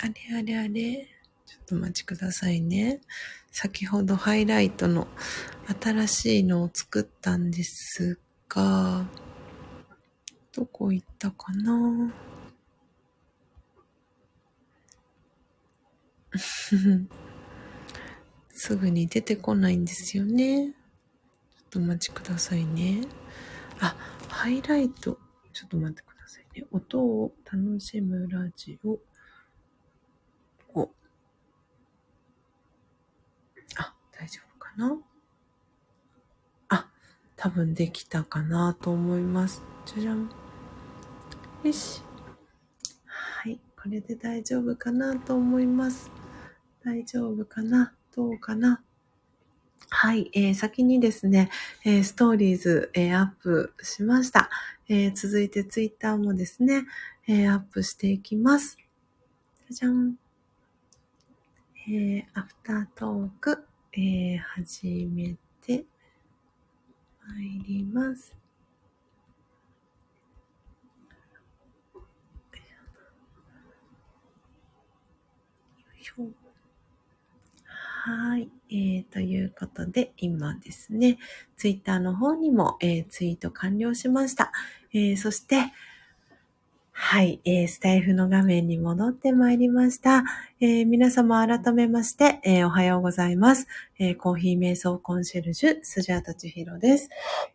[0.00, 1.08] あれあれあれ。
[1.44, 3.00] ちょっとお待ちくださいね。
[3.50, 5.08] 先ほどハイライトの
[5.82, 9.06] 新しいのを作ったんですが、
[10.52, 12.12] どこ行ったかな？
[18.52, 20.68] すぐに出てこないんですよね。
[20.68, 23.00] ちょっとお待ちくださいね。
[23.80, 23.96] あ、
[24.28, 25.18] ハイライト。
[25.52, 26.66] ちょっと待ってくださいね。
[26.70, 29.00] 音を楽しむラジオ。
[34.18, 34.96] 大丈夫かな
[36.68, 36.88] あ、
[37.36, 39.60] 多分できたかなと思います。
[39.84, 40.30] じゃじゃん。
[41.64, 42.00] よし。
[43.04, 43.58] はい。
[43.76, 46.12] これで大丈夫かなと思います。
[46.84, 47.92] 大丈夫かな？
[48.14, 48.80] どうかな？
[49.90, 51.50] はい、えー、先にですね、
[51.84, 54.48] えー、ストーリーズ、えー、アップしました。
[54.88, 56.86] えー、続いてツイッターもですね、
[57.26, 58.78] えー、アップしていきます。
[59.70, 60.14] じゃじゃん。
[61.88, 65.84] えー、アフタートーク、えー、始めて
[67.26, 68.38] まいります。
[78.08, 78.48] はい。
[78.70, 81.18] えー、ということで、今ですね、
[81.58, 84.50] ツイッターの方にも、えー、ツイート完了しました。
[84.94, 85.56] えー、そして、
[87.00, 90.24] はい、えー、スタイフの画面に戻ってまいりました。
[90.60, 93.68] えー、皆様改めまして、えー、おはようございます。
[94.00, 97.08] えー、コーヒー瞑想コンシェルジュ、スジャータチヒロです、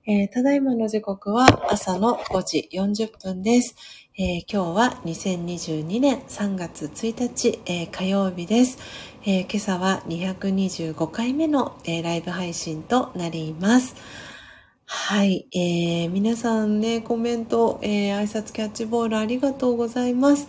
[0.08, 0.30] え。
[0.30, 3.76] ただいまの時刻は朝の5時40分です。
[4.18, 8.80] え、今日は2022年3月1日、え、火曜日です。
[9.26, 14.33] え、今朝は225回目の、え、ライブ配信となります。
[14.96, 20.48] はい、えー、皆さんね、コメント、えー、挨拶キャッチボールありがとうございます。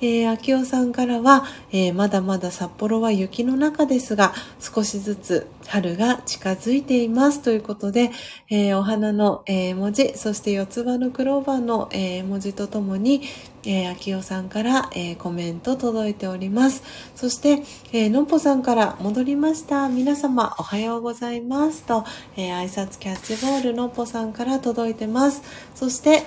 [0.00, 8.10] えー、秋代さんからは、えー、まだまだ札幌は雪の中ですが、少しずつ春が近づいていますということで、
[8.50, 13.22] えー、お花の、え文字、そして四つ葉のクローバーの、え文字とともに、
[13.66, 16.82] えー、秋代さんから、えー、コメント届いております。
[17.16, 19.88] そして、えー、のっぽさんから戻りました。
[19.88, 22.04] 皆様おはようございますと、
[22.36, 25.42] えー、挨拶キャッチボールのっぽさんから届いてます。
[25.74, 26.22] そして、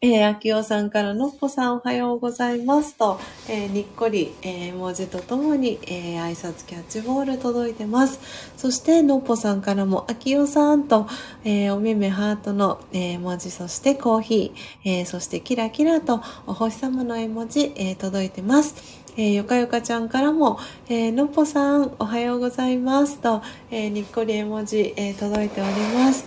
[0.00, 3.18] えー、秋代さんからのっぽさんおはようございますと、
[3.48, 8.20] えー、にっこり、えー、文字とともに、えー、挨拶キャッチボール届いてます。
[8.56, 11.08] そして、のっぽさんからも、秋代さんと、
[11.42, 18.76] えー、おめめハートの、えー、文字、そしてコーヒー、えー、そしてキラキラとお星様の絵文字、えー、届いてます。
[19.16, 23.42] えー、よかよかちゃんからも、えー、のっぽさんおはようございますと、
[23.72, 26.24] えー、にっこり絵文字、えー、届いております。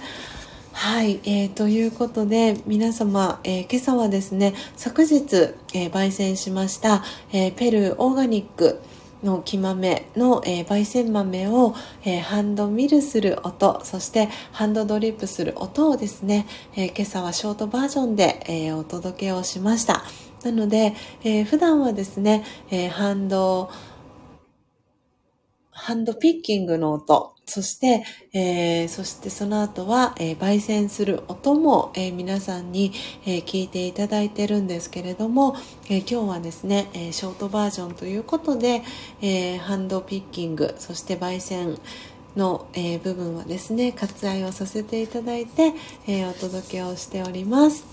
[0.82, 8.82] はい、えー、ということで皆様、えー、今朝はですね昨日、えー、焙煎しました、えー、ペルーオーガニック
[9.22, 20.04] の木豆の、えー、焙煎豆を、えー、ハンドミルする音そしてハンドドリップする音をですね、えー、今朝はショートバージョンで、えお届けをしました。
[20.44, 23.70] なので、え普段はですね、えハンド
[25.84, 28.04] ハンドピッキングの音、そして、
[28.34, 32.92] えー、そしてその後は、えー、焙煎する音も、えー、皆さんに、
[33.26, 35.56] え聞いていただいてるんですけれども、
[35.90, 38.84] え今日はですね、えショートバージョンということで、
[39.24, 41.80] えハンドピッキング、そして焙煎
[42.36, 45.74] の、え部分はですね、割愛をさせていただいて、
[46.08, 47.86] えお届けをしております。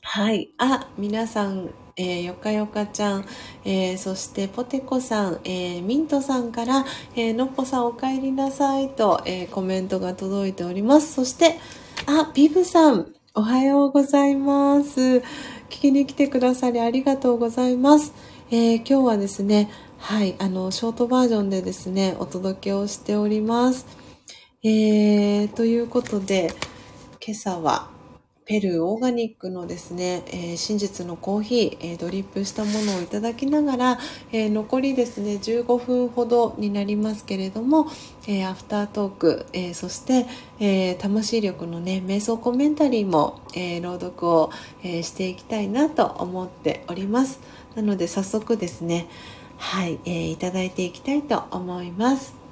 [0.00, 0.48] はい。
[0.56, 3.24] あ、皆さん、えー、よかよかちゃん、
[3.64, 6.84] えー、そしてポテコさん、えー、ミントさんから、
[7.14, 11.12] えのっぽさんお帰りなさいと、えコメントが届いております。
[11.14, 11.58] そして、
[12.06, 15.00] あ、ビブさん、おはようございます。
[15.00, 15.22] 聞
[15.68, 18.12] きに来てくださりありがとうございます。
[18.50, 23.86] え今日はですね、はい、あの、ショートバージョンでですね、お届けをしております。
[24.62, 26.52] えー、ということで、
[27.26, 27.93] 今朝は、
[28.46, 33.98] ペルーオーガニックのですね、えー、真実のコーヒー、えー、ドリップしたものをいただきながら、
[34.32, 37.86] えー、残りですね15分ほどになりますけれども、
[38.28, 40.26] えアフタートーク、えそして、
[40.60, 44.50] え魂力のね瞑想コメンタリーも、え朗読を、
[44.82, 47.40] えしていきたいなと思っております。
[47.74, 49.08] なので早速ですね
[49.56, 52.43] はい、えいただいていきたいと思います。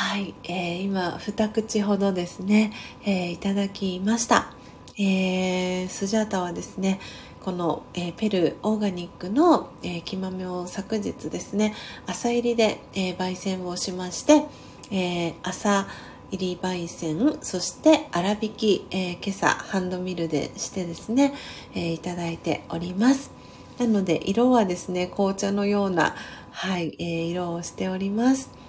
[0.00, 2.72] はい、えー、今二口ほどですね、
[3.04, 4.52] えー、いただきました、
[4.96, 7.00] えー、スジャータはですね
[7.40, 11.74] この、えー、ペルーオーガニックの、えー、木豆を昨日ですね
[12.06, 14.44] 朝入りで、えー、焙煎をしまして、
[14.92, 15.88] えー、朝
[16.30, 21.34] 入り焙煎そして粗挽き、え、今朝ハンドミルでしてですね、
[21.74, 23.32] え、いただいております。
[23.78, 26.14] なので色はですね紅茶のような
[26.52, 28.67] はい、え、色をしております。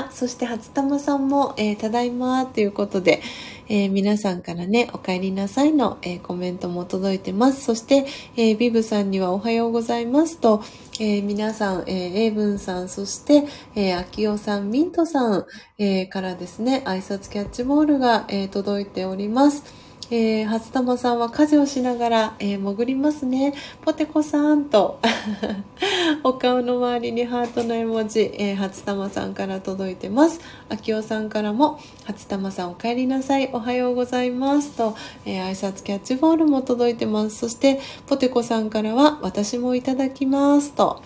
[0.00, 3.22] あ、そして初玉さんも、えー、ただいまということで、
[3.68, 7.64] えー、皆さんからね、お帰りなさいの、えー、コメントも届いてます。
[7.64, 10.62] そして、えビブさんにはおはようございますと、
[11.00, 15.46] え皆さん、えー、エイブンさん、そして、えー、アキオさん、ミントさん、
[15.78, 19.81] えからですね、挨拶キャッチボールが、え届いております。
[20.10, 23.54] えー、初玉さんは家事をしながら、えー、潜りますね。
[23.82, 25.00] ポテコさんと
[26.24, 30.40] お顔の周りにハートの絵文字、えー、初玉さんから届いてます。
[30.68, 33.50] あきおさんからも、初玉さんお帰りなさい。
[33.52, 34.94] おはようございますと、
[35.24, 37.36] えー、挨拶キャッチボールも届いてます。
[37.36, 41.02] そして、ポテコさんからは、私もいただきますと、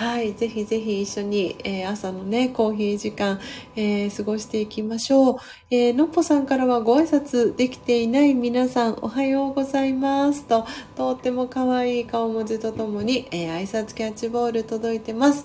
[0.00, 3.38] はい、ぜひぜひ一緒に、えー、朝のね、コーヒー時間、
[3.76, 5.36] えー、過ごしていきましょう。
[5.70, 15.44] えー、のっぽさんからはご挨拶できていない皆さん、おはようございますと、とっても可愛い顔文字とともに、え挨拶キャッチボール届いてます。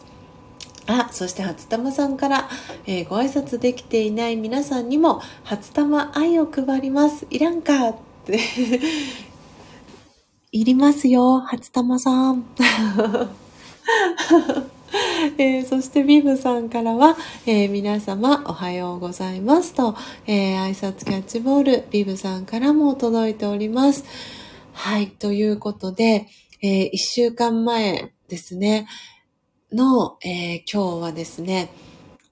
[0.87, 2.47] あ、そして初玉さんから、
[2.85, 7.27] えー、ご挨拶できていない皆さんにも、初玉愛を配ります。
[7.29, 7.89] いらんか？
[7.89, 7.95] っ
[8.25, 8.39] て
[10.53, 12.45] いりますよ、初玉さん。
[15.37, 17.15] えー、そしてビブさんからは、
[17.45, 24.03] えー、皆様おはようございますと、えー、挨拶キャッチボール、ビブさんからも届いております。
[24.73, 26.27] はい、ということで、
[26.61, 28.87] えー、一週間前ですね、
[29.71, 31.69] の、え今日はですね、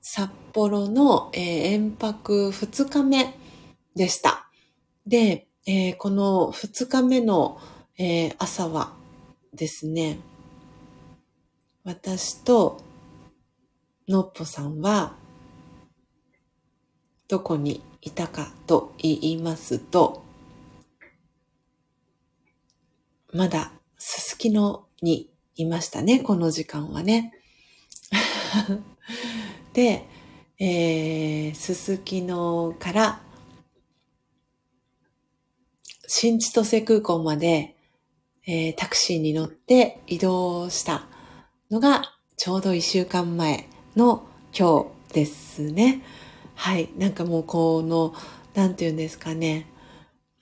[0.01, 3.35] 札幌の、え遠泊2日目
[3.95, 4.49] でした。
[5.05, 7.59] で、えこの2日目の、
[7.97, 8.93] え朝は
[9.53, 10.19] ですね、
[11.85, 12.81] 私と
[14.07, 15.15] のっぽさんは
[17.27, 20.23] どこにいたかと言いますと、
[23.33, 27.33] まだすすきのにいましたね、この時間はね。
[29.73, 30.05] で、
[30.59, 33.21] えー、すすきのから
[36.07, 37.75] 新千歳空港まで、
[38.45, 41.07] えー、タクシーに乗って移動した
[41.73, 42.03] のが
[42.37, 46.03] ちょうど一週間前の今日ですね。
[46.53, 46.89] はい。
[46.99, 48.13] なんかもうこの、
[48.53, 49.65] なんて言うんですかね。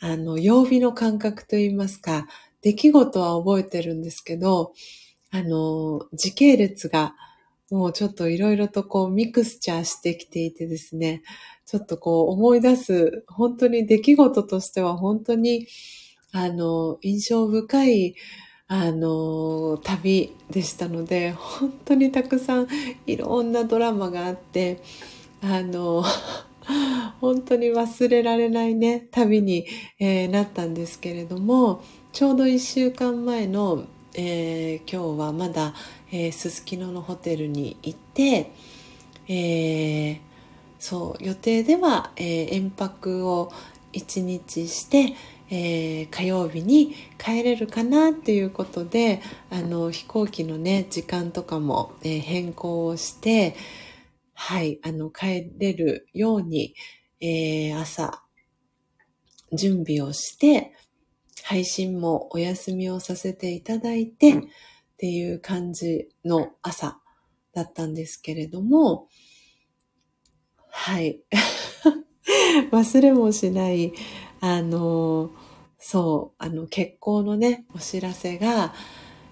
[0.01, 2.27] あの、曜日の感覚と言いますか、
[2.61, 4.73] 出来事は覚えてるんですけど、
[5.29, 7.15] あの、時系列が
[7.69, 11.23] もうちょっといろいろとこうミクスチャーしてきていてですね、
[11.65, 15.65] ちょっとこう思い出す、本当に出来事としては本当に、
[16.33, 18.15] あの、印象深い
[18.73, 22.67] あの、旅でしたので、本当にたくさん
[23.05, 24.81] いろんなドラマがあって、
[25.41, 26.05] あの、
[27.19, 29.65] 本当に忘れられないね、旅に、
[29.99, 35.73] えー、なったんですけれども、ちょうど1週間前の、えー、今日はまだ
[36.31, 38.53] すすきののホテルに行って、
[39.27, 40.19] えー、
[40.79, 43.51] そう予定では、えー、延泊を
[43.91, 45.13] 1日して、
[45.51, 53.55] えー、火曜日に帰れるかなっていうことであの飛行機のね時間とかも、えー、変更をして
[54.33, 56.73] はいあの帰れるように、
[57.19, 58.23] えー、朝
[59.53, 60.73] 準備をして
[61.43, 64.41] 配信もお休みをさせていただいてっ
[64.97, 66.99] ていう感じの朝
[67.53, 69.09] だったんですけれども
[70.71, 71.21] はい。
[72.71, 73.93] 忘れもしない、
[74.39, 75.31] あの、
[75.91, 78.73] そう、あの、結婚のね、お知らせが、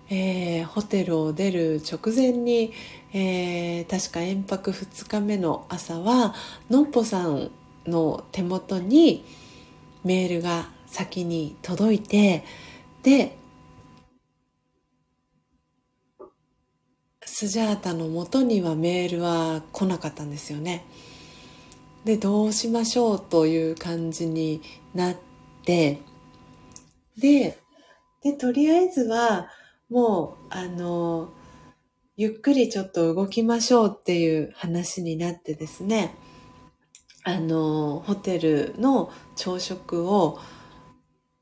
[0.10, 2.74] えー、ホテルを出る直前に、
[3.14, 6.36] えー、確か延泊2日目の朝は、
[6.70, 7.52] のっぽさん
[7.86, 9.24] の手元に
[10.04, 12.44] メールが先に届いて、
[13.04, 13.38] で、
[17.24, 20.84] スジャータの元にはメールは来なかったんですよね。
[22.04, 24.62] でどうしましょうという感じに
[24.94, 25.16] なっ
[25.64, 26.02] て
[27.20, 27.58] で
[28.24, 29.50] でとりあえずは
[29.90, 31.34] もうあの
[32.18, 36.16] ゆっくりちょっと動きましょうっていう話になってですね
[37.24, 40.40] あのホテルの朝食を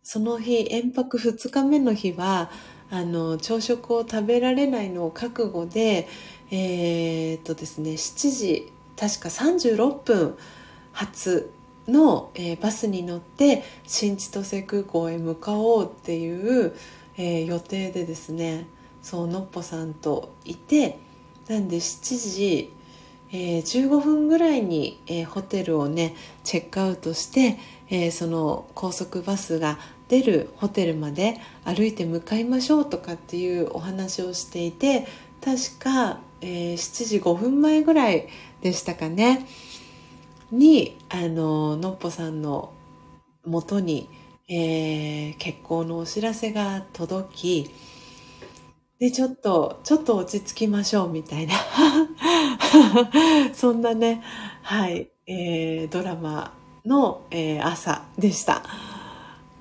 [0.03, 2.51] その日延泊2日目の日は
[2.89, 6.07] あの朝食を食べられないのを覚悟で
[6.51, 10.37] えー、っとですね7時確か36分
[10.91, 11.51] 発
[11.87, 16.75] の、えー、バスに乗って新千歳空港へ向かおうっていう、
[17.17, 18.67] えー、予定でですね
[19.01, 20.99] そうのっぽさんといて
[21.47, 22.73] なんで7時、
[23.31, 26.13] えー、15分ぐらいに、えホテルをね
[26.43, 27.57] チェックアウトして、
[27.89, 29.79] えその高速バスが
[30.09, 35.07] 出るホテルまで歩いて向かいましょうとかっていうお話をしていて
[35.39, 38.27] 確か、え7時5分前ぐらい
[38.61, 39.47] でしたかね。
[40.51, 42.73] にあののっぽさんの
[43.45, 44.09] もとに、
[44.49, 47.71] えー、結婚のお知らせが届き
[48.99, 51.53] でちょっとちょっと落ち着きましょうみたいな
[53.53, 54.23] そんなね
[54.63, 56.53] はい、えー、ドラマ
[56.85, 58.63] の、えー、朝でした。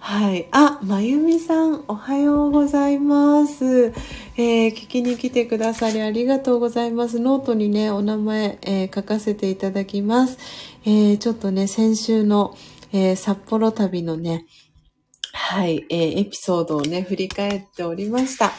[0.09, 0.47] はい。
[0.53, 3.93] あ、まゆみさん、おはようございます。
[4.37, 7.19] えー、聞きに来てくださりありがとうございます。
[7.19, 10.39] ノートにね、お名前、えー、書かせていただきます。
[10.85, 12.57] えー、ちょっとね、先週の、
[12.93, 14.47] え札幌旅のね、
[15.33, 18.53] はい、えエピソードをね、振り返っておりました。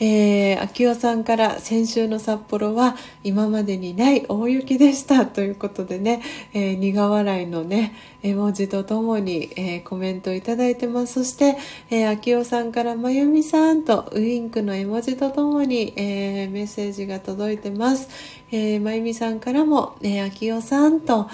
[0.00, 6.22] えー、秋代さんから先週の札幌は今までにない大雪でしたということでね、
[6.54, 11.12] えー、苦笑いのね、絵文字とともに、えー、コメントいただいてます。
[11.12, 11.58] そして、
[11.90, 18.08] えー、秋代さんからまゆみさんとウインクの絵文字とともに、えー、メッセージが届いてます。
[18.50, 21.28] えー、まゆみさんからも、えー、秋代さんと、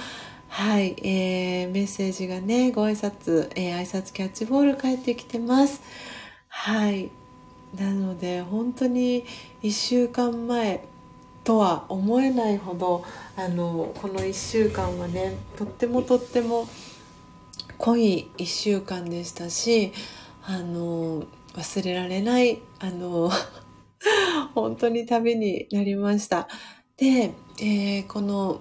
[0.48, 5.80] はい、えー、メッセージがね、ご挨拶、えー、挨拶キャッチボール返ってきてます。
[6.48, 7.10] はい。
[7.78, 9.24] なので本当に
[9.62, 10.84] 1週間前
[11.44, 13.04] とは思えないほど
[13.36, 16.68] あのこの1週間はねとってもとっても
[17.78, 19.92] 濃い1週間でしたし
[20.42, 21.24] あの
[21.54, 23.30] 忘れられないあの
[24.54, 26.48] 本当に旅になりました。
[26.96, 28.60] で、えー、この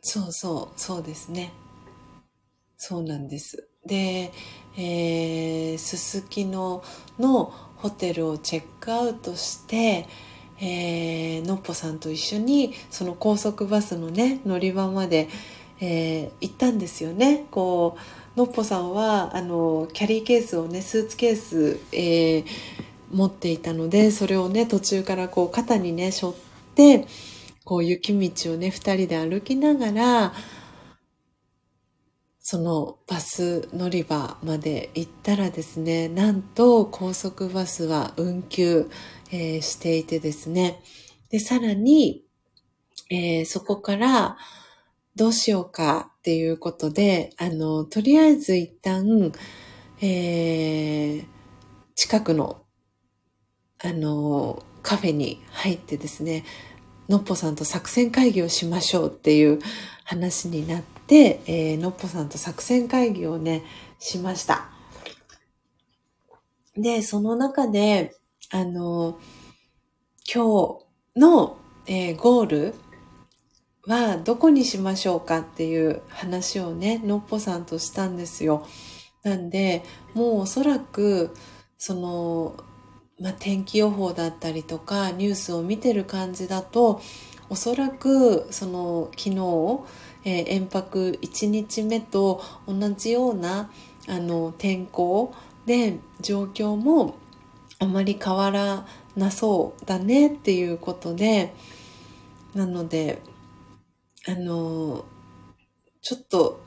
[0.00, 1.52] そうそうそうですね
[2.76, 3.68] そうなんです。
[3.84, 4.32] で、
[4.76, 6.82] えー、すすきの
[7.18, 10.06] のホテルをチェックアウトして、
[10.60, 15.28] えー、のっぽさんと一緒にその高速バスのね乗り場まで、
[15.80, 17.46] えー、行ったんですよね。
[17.50, 17.96] こ
[18.36, 22.44] うのっぽさんはあのキャリーケースをねスーツケース、えー、
[23.12, 26.36] 持っていたのでそれをね途中からこう肩にね背負っ
[26.74, 27.06] て
[27.64, 30.32] こう雪道をね2人で歩きながら
[32.42, 38.90] そのバス乗り場まで行ったらですね、なんと高速バスは運休、
[39.30, 40.82] えー、していてですね、
[41.28, 42.24] で、さらに、
[43.10, 44.38] えー、そこから
[45.16, 49.32] どうしようかっていうことで、あの、とりあえず一旦、
[50.00, 51.26] えー、
[51.94, 52.62] 近くの、
[53.82, 56.44] あの、カフェに入ってですね、
[57.10, 59.58] のっぽさんと作戦会議をしましょうっていう
[60.04, 63.64] 話になって、で、えー、のっぽさんと作戦会議をね、
[63.98, 64.70] しました。
[66.76, 68.14] で、その中で、
[68.52, 69.18] あの、
[70.32, 70.78] 今
[71.16, 71.58] 日の、
[71.88, 72.74] えー、ゴール
[73.88, 78.64] はどこにしましょうかっていう話をね、のっぽさんとしたんですよ。
[79.24, 79.82] なんで、
[80.14, 81.34] もうおそらく、
[81.76, 82.54] その、
[83.18, 87.00] まあ、天気予報だったりとか、ニュースを見てる感じだと、
[87.48, 89.80] おそらく、その、昨日、
[90.24, 93.70] えー、遠泊1日目と同じような、
[94.08, 95.34] あの、天候
[95.66, 97.16] で、状況も
[97.78, 101.54] あまり変わらなそうだねっていうことで、
[102.54, 103.22] なので、
[104.26, 105.04] あの、
[106.02, 106.60] ちょっと、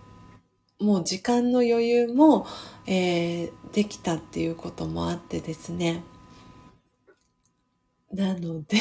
[0.80, 2.46] もう時間の余裕も、
[2.88, 6.04] えー、できたっていうこともあってですね。
[8.12, 8.78] なので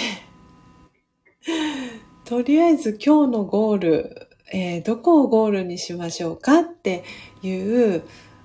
[2.25, 7.05] とりあえず今日のゴール、えー、どこをゴールにしましょうかって
[7.43, 8.03] いう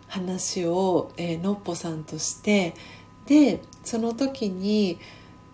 [0.07, 2.73] 話を、えー、のっぽさんとして
[3.25, 4.99] でその時に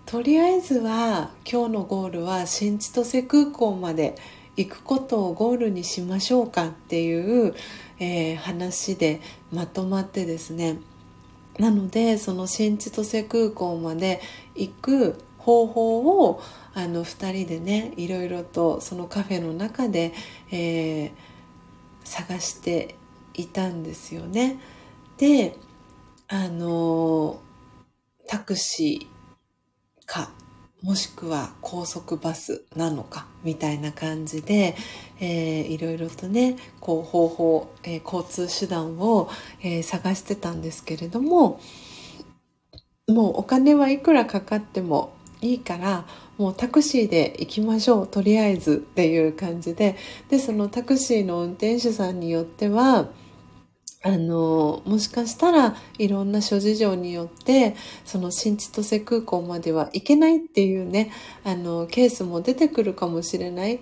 [0.05, 4.15] とりあえずは今日のゴールは新千歳空港まで
[4.55, 7.55] 行くことをゴールにしましょうかっていう、
[7.99, 10.79] えー、話でまとまってですね。
[11.57, 14.21] なのでその新千歳空港まで
[14.55, 16.41] 行く方法を
[16.75, 20.13] あの2人でねいろいろとそのカフェの中で、
[20.51, 21.11] えー、
[22.03, 22.95] 探して
[23.33, 24.59] いたんですよね。
[25.17, 25.55] で
[26.27, 27.39] あの
[28.27, 30.31] タクシーか
[30.81, 34.75] もしくは高速バスなのかみたいな感じで、
[35.19, 39.29] えー、いろいろとねこう方法、えー、交通手段を、
[39.61, 41.61] えー、探してたんですけれども
[43.07, 45.13] もうお金はいくらかかっても
[45.43, 46.05] いいから
[46.37, 49.97] もうタクシーで行きましょうとりあえずっていう感じで
[50.29, 53.09] でそのタクシーの運転手さんによっては
[54.05, 61.09] あの、もしかしたらいろんな諸事情によって、その新千歳空港までは行けないっていうね、
[61.45, 63.79] あの、ケースも出てくるかもしれない。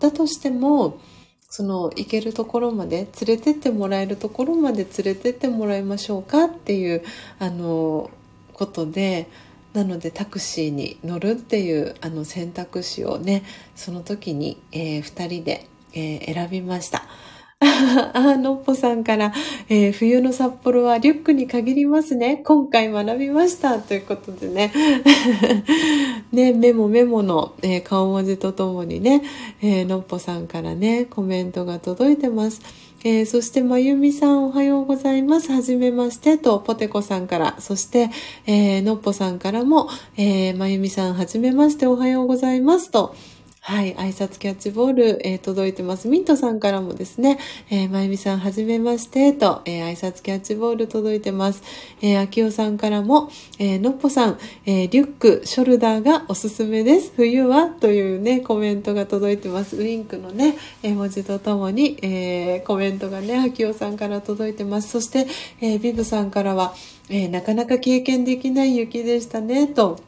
[0.00, 1.00] だとしても、
[1.48, 7.04] その行けるところまで連れてってもらえるところまで連れてってもらいましょうかっていう
[7.38, 8.10] あの
[8.52, 9.28] ことで
[9.74, 13.44] なのでタクシーに乗るっていうあの選択肢をね
[13.74, 17.06] その時に、えー、2人で、えー、選びました。
[18.12, 19.32] あ、のっぽさんから、
[19.68, 22.42] えー、冬の札幌はリュックに限りますね。
[22.44, 23.78] 今回学びました。
[23.78, 24.72] ということでね。
[26.32, 29.22] ね、メモメモの、えー、顔文字とともにね、
[29.62, 32.60] えー、のっぽさんからね、コメントが届いてます。
[33.06, 35.52] えー、そして、まゆみさんおはようございます。
[35.52, 36.38] はじめまして。
[36.38, 38.08] と、ポテコさんから、そして、
[38.46, 42.90] えー、のっぽさんからも、えー、まゆみさんはじめましておはようございます。
[42.90, 43.14] と、
[43.66, 46.06] はい、挨拶キャッチボール、えー、届いてます。
[46.06, 47.38] ミントさんからもですね、
[47.70, 51.62] えー、まゆみさんはじめましてと、えー、挨拶キャッチボール届いてます。
[52.02, 57.14] えー、あきおさんからも、えー、のっぽさん、えー、リュック、ショルダーがおすすめです。
[57.16, 57.68] 冬は？
[57.68, 59.76] というね、コメントが届いてます。
[59.76, 64.90] ウィンクのね、絵文字とともに、えー、コメントがね、あきおさんから届いてます。
[64.90, 65.26] そして、
[65.62, 66.74] えー、ビブさんからは、
[67.08, 70.00] えー、なかなか経験できない雪でしたね、と、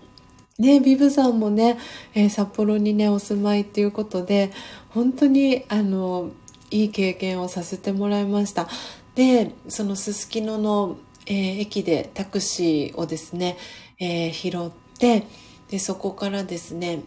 [0.59, 1.79] ね、ビブさんもね、
[2.15, 4.53] えー、札幌にね、お住まいっていうことで、
[4.89, 6.31] 本当に、あの、
[6.71, 8.69] いい経験をさせてもらいました。
[9.15, 10.97] で、そのすすきのの、
[11.27, 13.59] えー、駅でタクシーをですね、
[13.99, 15.27] えー、拾って、
[15.69, 17.03] で、そこからですね、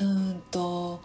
[0.00, 1.00] うんと、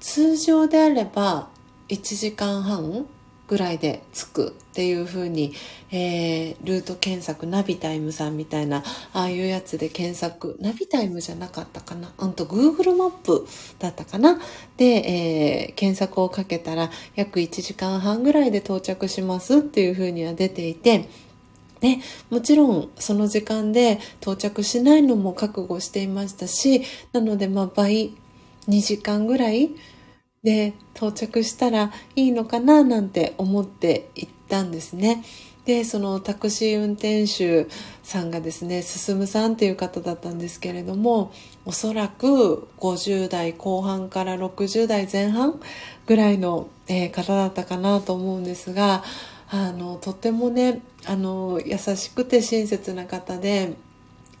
[0.00, 1.48] 通常であれば
[1.88, 3.06] 1時間半
[3.46, 5.54] ぐらいで着くっていう風に、
[5.90, 12.12] えー、ルート検索、ナビタイムさんみたいな、ああいうやつで検索、ナビタイムじゃなかったかな？
[12.16, 13.44] うんと、Google マップ
[13.80, 14.38] だったかな？
[14.76, 21.08] で、えー、検索をかけたら、約1時間半ぐらいで到着しますっていう風には出ていて、
[21.80, 22.00] ね、
[22.30, 28.14] もちろんその時間で到着しないのも覚悟していましたし、なのでまあ倍、
[28.68, 29.70] 2時間ぐらい
[30.44, 35.24] で到着したらいいのかななんて思って行ったんですね。
[35.68, 37.66] でそのタクシー運転手
[38.02, 41.30] さんがですね進さんっていう方だったんですけれども
[41.66, 45.60] おそらく50代後半から60代前半
[46.06, 49.04] ぐらいの、えー、方だったかなと思うんですが
[49.50, 53.74] あのとってもねあの優しくて親切な方で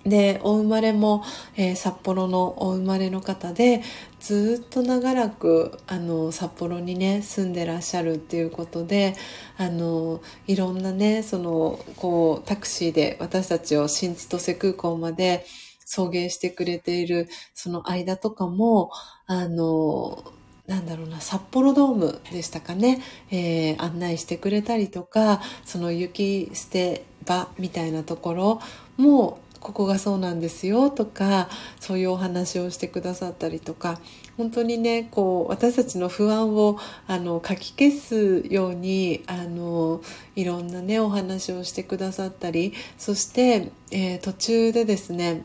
[0.04, 1.22] で、お生まれも、
[1.56, 3.82] えー、札幌のお生まれの方で、
[4.20, 9.14] ずっと長らく、あの、札幌にね、住んでらっしゃるっていうことで、
[9.56, 15.44] あの、いろんなね、その、こう、タクシーで私たちを新千歳空港まで
[15.84, 18.90] 送迎してくれている、その間とかも、
[19.26, 20.24] あの、
[20.66, 28.60] なんだろうな、札幌ドームでしたかね、えー、案内してくれたりとか、その雪捨て場みたいなところ
[28.98, 31.48] もここがそうなんですよとか
[31.80, 34.00] そういうお話をしてくださったりとか
[34.36, 40.00] 本当にねこう私たちの不安をあのかき消すようにあの
[40.36, 45.44] いろんなねお話をしてくださったりそして、えー、途中でですね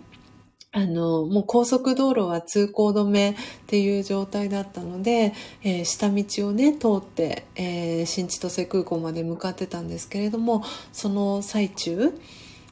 [0.75, 3.35] あの、もう高速道路は通行止めっ
[3.67, 12.17] ていう状態だったので、えー、下道をね、通って、えー、新千歳空港まで向かってたんですけれども、その最中、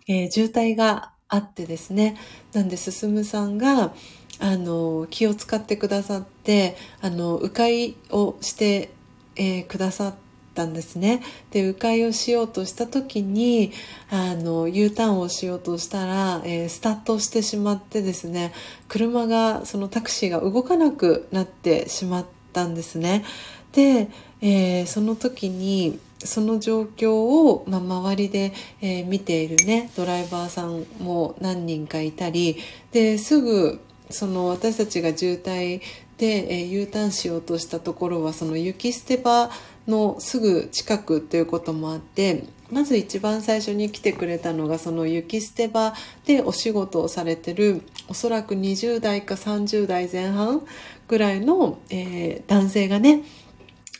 [0.07, 2.17] えー、渋滞があってですね、
[2.53, 3.93] なんで進さんが、
[4.39, 8.91] あの、気を使ってくださって、あの、迂回をして、
[9.35, 10.15] えー、くださっ、
[10.53, 11.21] たんですね。
[11.51, 13.71] で、迂回をしようとした時に、
[14.09, 18.51] あの、U ターンをしようとしたら、えー、スタートしてしまってですね、
[18.87, 23.23] 車が、そのタクシーが動かなくなってしまったんですね。
[23.71, 24.09] で、
[24.41, 32.57] えー、その時に、その状況を、まあ、周りで、えー、見ているね、ドライバーさんも何人かいたり、
[32.91, 35.81] で、すぐ、その私たちが渋滞
[36.21, 39.49] で、えー、U ターンしようとしたところはその雪捨て場
[39.87, 45.93] のすぐ近くっていうこともあってまず一番最初に来てくれたのがその雪捨て場
[46.25, 50.61] でお仕事をされてるおそらく20代か30代前半
[51.07, 53.23] ぐらいの、えー、男性がね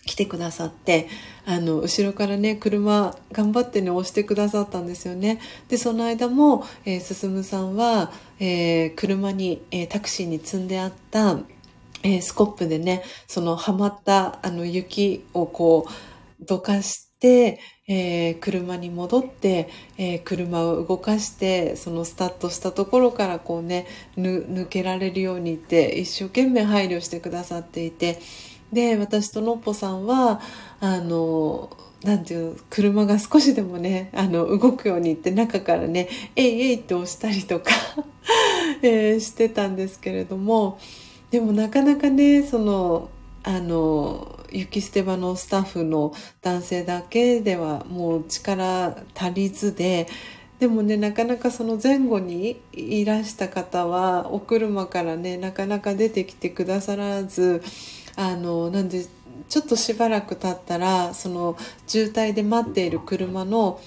[0.05, 1.07] 来てくださって
[1.45, 5.39] あの後ろからね車頑張ってね押してくださったんですよね。
[5.69, 11.39] でその間も、えー、進さんは、えー、車に、えー、タクシーに積んであった
[12.03, 23.85] えー、スコップでね、そのはまったあの雪をこうどかして、えー、車に戻って、えー、車を動かしてそのスタートしたところからこうね
[24.17, 28.19] 抜けられるようにって一生懸命配慮してくださっていて
[28.71, 30.41] で私とのっぽさんは
[30.79, 31.69] あの
[32.03, 37.71] なんていう車が少しでもねあの動くようにって中からね「えいえい」って押したりとか
[38.81, 40.79] えー、してたんですけれども。
[41.31, 43.09] でもなかなかねその
[43.43, 50.07] あの雪捨て場のスタッフの男性だけではもう力足りずで
[50.59, 57.63] でもねなかなかその前後にいらした方はお車からねなかなか出てきてくださらず
[58.15, 59.05] あのなんで
[59.49, 61.57] ちょっとしばらく経ったらその
[61.87, 63.79] 渋滞で待っている車の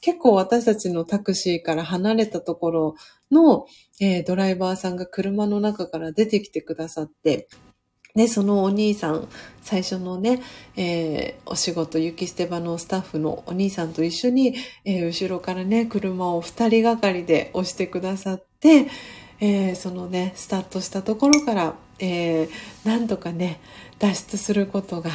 [0.00, 2.94] 結構私たちのタクシーから離れたところ
[3.30, 3.66] の、
[4.00, 7.48] えー、ドライバーさんが車の中から出てきてくださって、
[8.14, 9.28] で、そのお兄さん、
[9.62, 10.42] 最初のね、
[10.76, 18.88] えー、お仕事、雪捨て場のスタッフのお兄さんと一緒に、えー、後ろからね、車を二人がかりで押してくださって、
[19.38, 22.48] えー、そのね、スタートしたところから、えー、
[22.84, 23.60] なんとかね、
[23.98, 25.10] 脱出することが、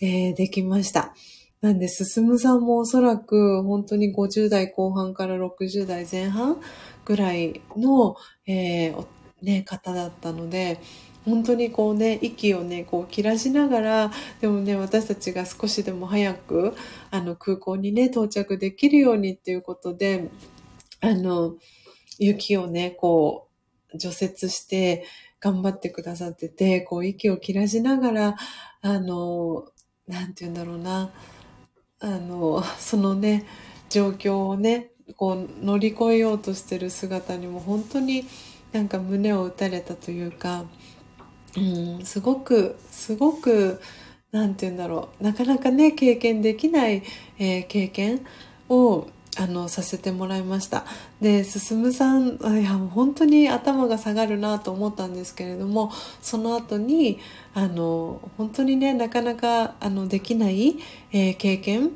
[0.00, 1.14] えー、できました。
[1.60, 6.58] なんで、進さんもおそらく本当に50代後半から60代前半
[7.04, 8.16] ぐらいの、
[8.46, 9.06] えー、
[9.42, 10.80] ね、方だったので、
[11.24, 14.10] 本当にこうね、息をね、こう切らしながら、
[14.40, 16.74] でもね、私たちが少しでも早く、
[17.10, 20.30] あの、空港にね、到着できるようにっていうことで、
[21.00, 21.56] あの、
[22.18, 23.48] 雪をね、こ
[23.92, 25.04] う、除雪して
[25.40, 28.36] 頑張ってくださってて、こう、息を切らしながら、
[28.82, 29.64] あの、
[30.06, 31.10] なんて言うんだろうな、
[32.00, 33.46] あの、そのね、
[33.88, 38.24] 状況をね、こう乗り越えようとしてる姿にも本当に
[38.72, 40.64] なんか胸を打たれたというか、
[41.56, 43.80] うん、すごく、すごく、
[44.30, 47.02] なんて言うんだろう、なかなかね、経験できない、
[47.38, 48.24] えー、経験
[48.68, 50.84] を、あの、させてもらいました。
[51.20, 57.18] で、進さん、いや、本当に頭が下がるなと思ったんですけれども、その後に、
[57.54, 60.78] あの、本当にね、なかなか、あの、できない、
[61.12, 61.90] えー、経験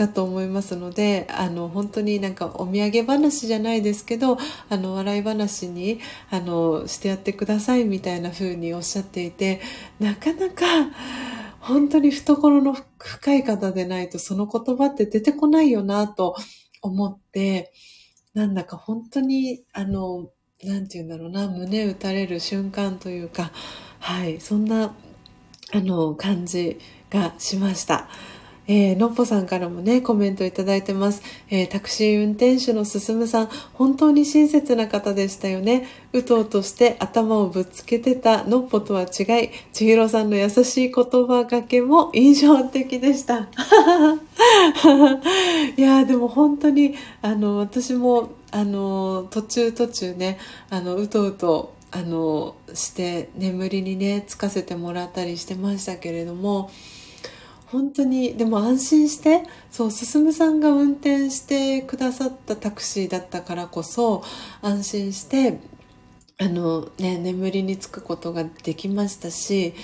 [0.00, 4.38] だと思いますのであの本当になんかお土産話じゃないですけど
[4.70, 9.60] あの笑い話にあのしてやってくださいみたいな風におっしゃっていて
[9.98, 10.64] なかなか
[11.60, 16.34] 本当に懐の深い方でないとその言葉って出てこないよなと
[16.82, 17.72] 思って
[18.34, 20.30] なんだか本当にあの
[20.62, 23.50] なんて言うんだろうな胸打たれる瞬間というか
[23.98, 24.94] はいそんな
[25.72, 26.78] あの感じ
[27.10, 28.08] がしました。
[28.72, 31.22] えー、のっぽさんからもね、コメントいただいてます。
[31.50, 35.88] えー、タクシー運転手の進さん、本当に親切な方でしたよね。
[36.12, 39.06] うとうとして頭をぶつけてたのっぽとは違
[39.46, 43.48] い、千尋さんの優しい言葉がけも印象的でした。
[45.76, 50.38] いやでも本当に、あの、私も、あの、途中途中ね、
[50.70, 56.70] あの、うとうと、あの、して眠りにね、つかせてもらったりしてましたけれども、
[57.70, 64.22] 本当に、でも安心して、そう、進さんが運転してくださったタクシーだったからこそ、
[64.62, 65.60] 安心して、
[66.38, 69.74] あのね、眠りにつくことができましたし、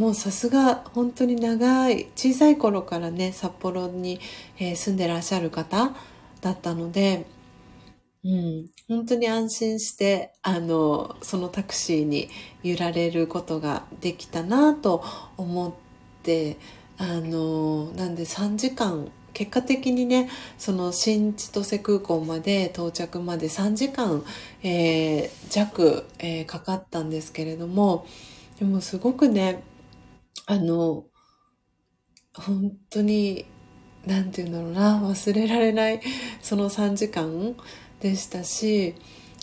[0.00, 4.18] もうさすが本当に長い小さい頃からね札幌に、
[4.58, 5.94] えー、住んでらっしゃる方
[6.40, 7.26] だったので、
[8.24, 12.30] うん、本当に安心してあのそのタクシーに
[12.62, 15.04] 揺られることができたなと
[15.36, 15.72] 思っ
[16.22, 16.56] て
[17.00, 20.28] あのなんで3時間結果的にね
[20.58, 24.22] その新千歳空港まで到着まで3時間、
[24.62, 28.06] えー、弱、えー、かかったんですけれども
[28.58, 29.62] でもすごくね
[30.50, 31.04] あの、
[32.34, 33.46] 本当に、
[34.04, 36.00] なんて言うんだろうな、忘れられない
[36.42, 37.54] その3時間
[38.00, 38.96] でしたし、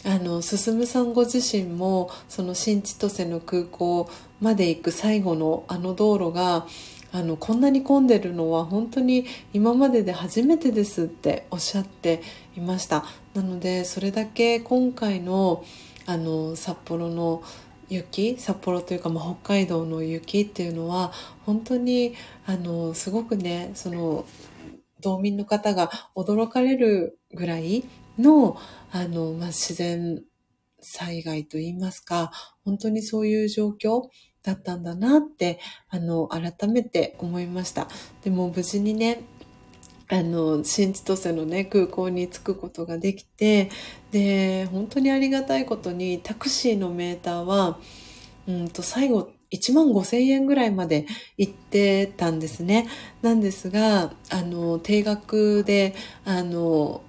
[0.03, 4.09] あの、進さんご自身も、その新千歳の空港
[4.41, 6.67] まで行く最後のあの道路が、
[7.11, 12.21] あの、こんなに混んでるのは本当に今までで初めてですっておっしゃって
[12.55, 13.05] いました。
[13.33, 15.63] なので、それだけ今回の、
[16.05, 17.43] あの、札幌の
[17.89, 21.11] 雪札幌というか、まあ、北海道の雪っていうのは
[21.45, 24.25] 本当にあのすごくねその
[24.99, 27.85] 道民の方が驚かれるぐらい
[28.17, 28.57] の
[28.91, 30.21] あの、まあ、自然
[30.81, 32.31] 災害といいますか
[32.65, 34.03] 本当にそういう状況
[34.47, 37.89] だったんだなってあの改めて思いました
[38.23, 39.23] でも無事にね
[40.09, 43.69] あの、新千歳のね、空港に着くことができて、
[44.09, 47.77] で、本当にありがたいことに、タクシーのメーターは、
[48.47, 52.87] うんと、最後、1万5千円ぐらいまで行ってたんですね。
[53.21, 55.93] なんですが、あの、定額で、
[56.23, 57.01] あの、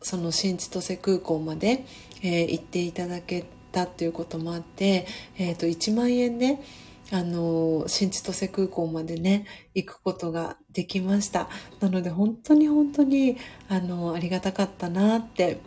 [0.00, 1.84] その新千歳空港まで、
[2.22, 5.06] えー、行っていただけてたっていうこともあって、
[5.36, 6.62] えっ、ー、と、1万円で、ね、
[7.10, 11.48] あの、新千歳空港までね、行くことができました。
[11.80, 13.38] なので本当に本当に、
[13.68, 15.60] あの、ありがたかったなって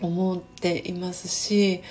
[0.00, 1.82] 思っていますし、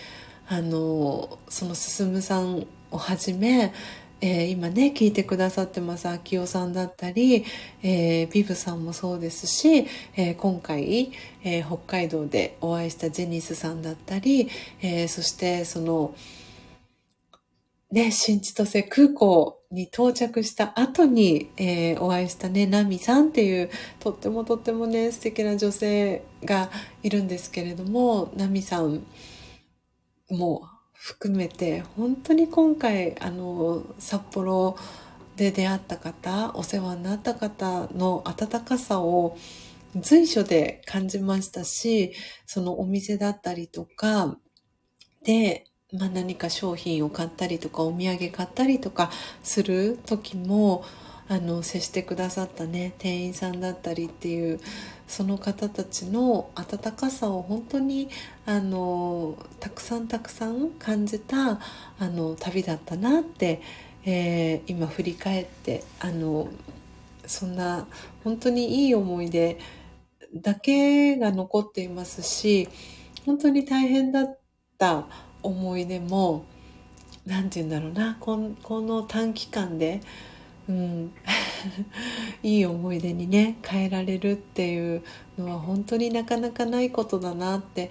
[0.47, 3.71] あの、その進さんをはじめ、
[4.21, 7.43] えー、今ね、聞いてくださってます、秋代さんだったり、
[7.81, 11.11] えー、ビブさんもそうですし、えー、今回、
[11.43, 14.47] え、北海道でお会いしたジェニスさんだったり、
[14.81, 16.13] え、そしてその、
[17.91, 26.69] ね、新千歳空港に到着した後に、えー、お会いしたね、ナミさんっていう、とってもとってもね、素敵な女性が
[27.01, 29.03] いるんですけれども、ナミさん
[30.29, 30.61] も
[31.03, 34.77] 含めて、本当に今回、あの、札幌
[35.35, 39.35] で出会った方、お世話になった方の温かさを
[39.95, 42.13] 随所で感じましたし、
[42.45, 44.37] そのお店だったりとか、
[45.23, 49.09] で、まあ、何か商品を買ったりとかお土産買ったりとか
[49.43, 50.85] する時も
[51.27, 54.59] あの接してくださったね店員さんだったりっていう
[55.11, 58.07] その方たちの温かさを本当に
[58.45, 61.59] あのたくさんたくさん感じた
[61.99, 63.61] あの旅だったなって、
[64.05, 66.47] えー、今振り返ってあの
[67.25, 67.87] そんな
[68.23, 69.59] 本当にいい思い出
[70.33, 72.69] だけが残っていますし
[73.25, 74.39] 本当に大変だっ
[74.77, 75.07] た
[75.43, 76.45] 思い出も
[77.25, 79.99] 何て言うんだろうなここの短期間で、
[80.69, 81.11] うん、
[82.43, 85.03] いい思い出にね変えられるっていう
[85.37, 87.89] のは本当になかなかないことだなって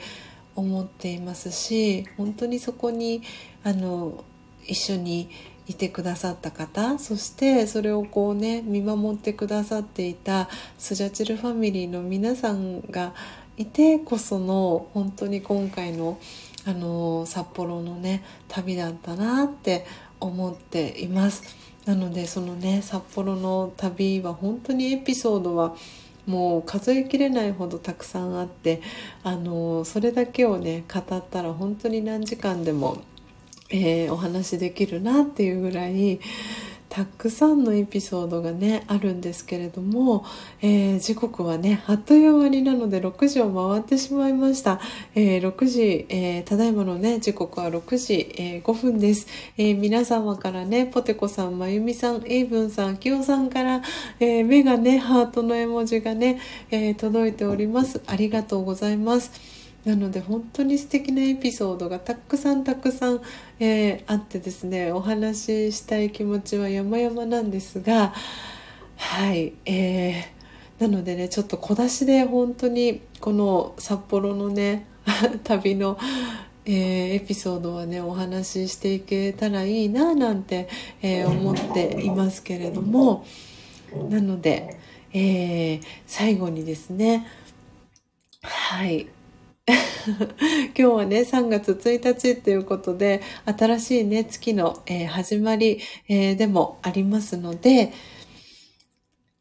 [0.57, 3.23] 思っていますし本当にそこに
[3.65, 4.25] あの
[4.67, 5.29] 一緒に
[5.67, 10.49] いてくださった方そしてそれをこうね見守ってくださっていた
[10.79, 13.15] スジャチルファミリーの皆さんが
[13.57, 16.19] いてこその本当に今回の
[16.67, 19.87] あの札幌のね旅だったなって
[20.19, 21.60] 思っています。
[21.87, 25.75] なのでそのね札幌の旅は本当にエピソードは
[26.27, 28.83] もう数えきれないほどたくさんあって
[29.23, 33.03] あのそれだけをね語ったら本当に何時間でも、
[33.71, 36.21] えー、お話できるなっていうぐらい
[36.91, 40.25] たくさんのエピソードがねあるんですけれども、
[40.61, 44.81] えー、時刻はねあっという間になので6時を回ってしまいました、
[45.15, 53.83] えー、6時、えー、ただいまのね時刻は6時、え5分です、え皆様からねポテコさんまゆみさんエイブンさんきよさんから、
[54.19, 56.41] え目がねハートの絵文字がね、
[56.73, 58.01] え届いております。
[58.07, 59.60] ありがとうございます。
[59.85, 63.21] なので本当に素敵なエピソードがたくさんたくさん、
[63.59, 68.13] えー、あってですねお話ししたい気持ちは山々なんですが
[68.97, 74.87] はい、えー、なのでねちょっと小出しで本当にこの札幌のね
[75.45, 75.99] 旅の、
[76.67, 80.69] えー、エピソードはねお話ししていけたらいいななんて、
[81.01, 83.25] えー、思っていますけれども。
[84.09, 84.77] なので、
[85.13, 87.27] えー、最後にですね、
[88.43, 89.09] はい。
[90.75, 97.93] 今日はね、3月1日ということで、新しいね、月の、えー、始まり、えー、でもありますので、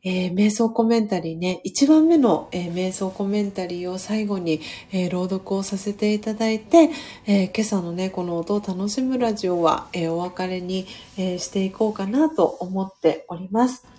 [0.01, 4.61] えー、瞑想コメンタリーね、1番目の、えー、瞑想コメンタリーを最後に、
[4.91, 6.89] えー、朗読をさせていただいて、
[7.27, 10.87] え今朝のね、この音を楽しむラジオは、えお別れに、
[11.17, 13.98] えしていこうかなと思っております。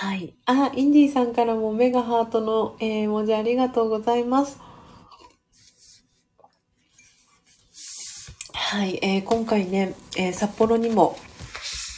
[0.00, 0.34] はい。
[0.46, 4.58] あ、インディーさんからもメガハートの、え文字ありがとうございます。
[8.54, 11.18] はい、えー、今回ね、えー、札幌にも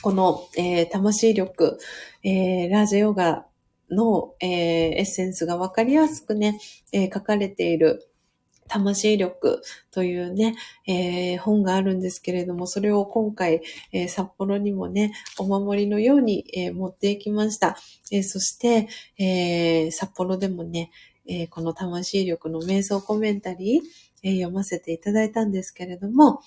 [0.03, 1.79] この、え、魂力、
[2.25, 3.47] え、ラージヨガ
[3.89, 6.59] の、え、エッセンスがわかりやすくね、
[6.91, 8.12] え書かれている
[8.73, 13.61] 魂力というね、えー、本があるんですけれども、それを今回、
[13.93, 17.77] えー、札幌にもね、お守りのように、えー、持っていきました。
[18.11, 18.89] えそして、
[19.19, 20.91] え札幌でもね、
[21.27, 23.83] えこの魂力の瞑想コメンタリー、
[24.23, 26.41] え読ませていただいたんですけれども、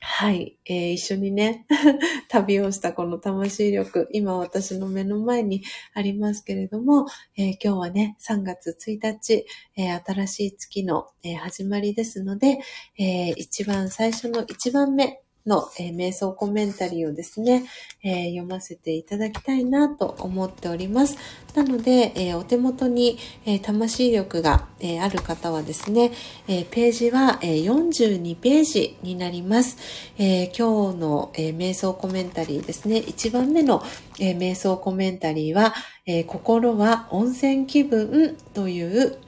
[0.00, 1.66] はい、えー、一緒にね、
[2.28, 5.64] 旅をしたこの魂力、今私の目の前に
[5.94, 7.06] ありますけれども、
[7.36, 9.44] えー、今日はね、3月1日、
[9.76, 12.58] えー、新しい月の、え始まりですので、
[12.96, 17.64] え一番最初の一番目、の、えー、瞑想コメンタリーをですね、
[18.04, 21.16] えー、読ませていただきたいなと思っております。
[21.54, 26.12] なので、えー、お手元に、え魂力が、えある方はですね、
[26.46, 29.76] えページは、え42ページになります。
[30.18, 33.82] え今日の、え瞑想コメンタリーですね、1番目の、
[34.20, 35.74] え瞑想コメンタリーは、
[36.06, 39.18] え心は温泉気分という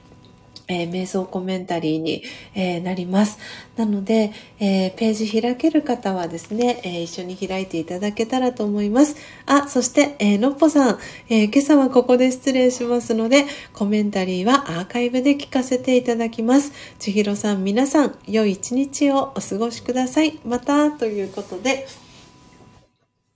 [0.71, 2.23] えー、瞑想コメンタリーに、
[2.55, 3.37] えー、なります。
[3.75, 9.15] なので、えー、ページ開ける方はですね、え一緒に開いていただけたらと思います。
[9.45, 10.99] あ、そして、えのっぽさん、
[11.29, 16.71] え今朝はここで失礼しますので、コメンタリーはアーカイブで聞かせていただきます。
[16.99, 20.39] ちひろさん、皆さん、良い一日をお過ごしください。
[20.45, 21.87] また、ということで、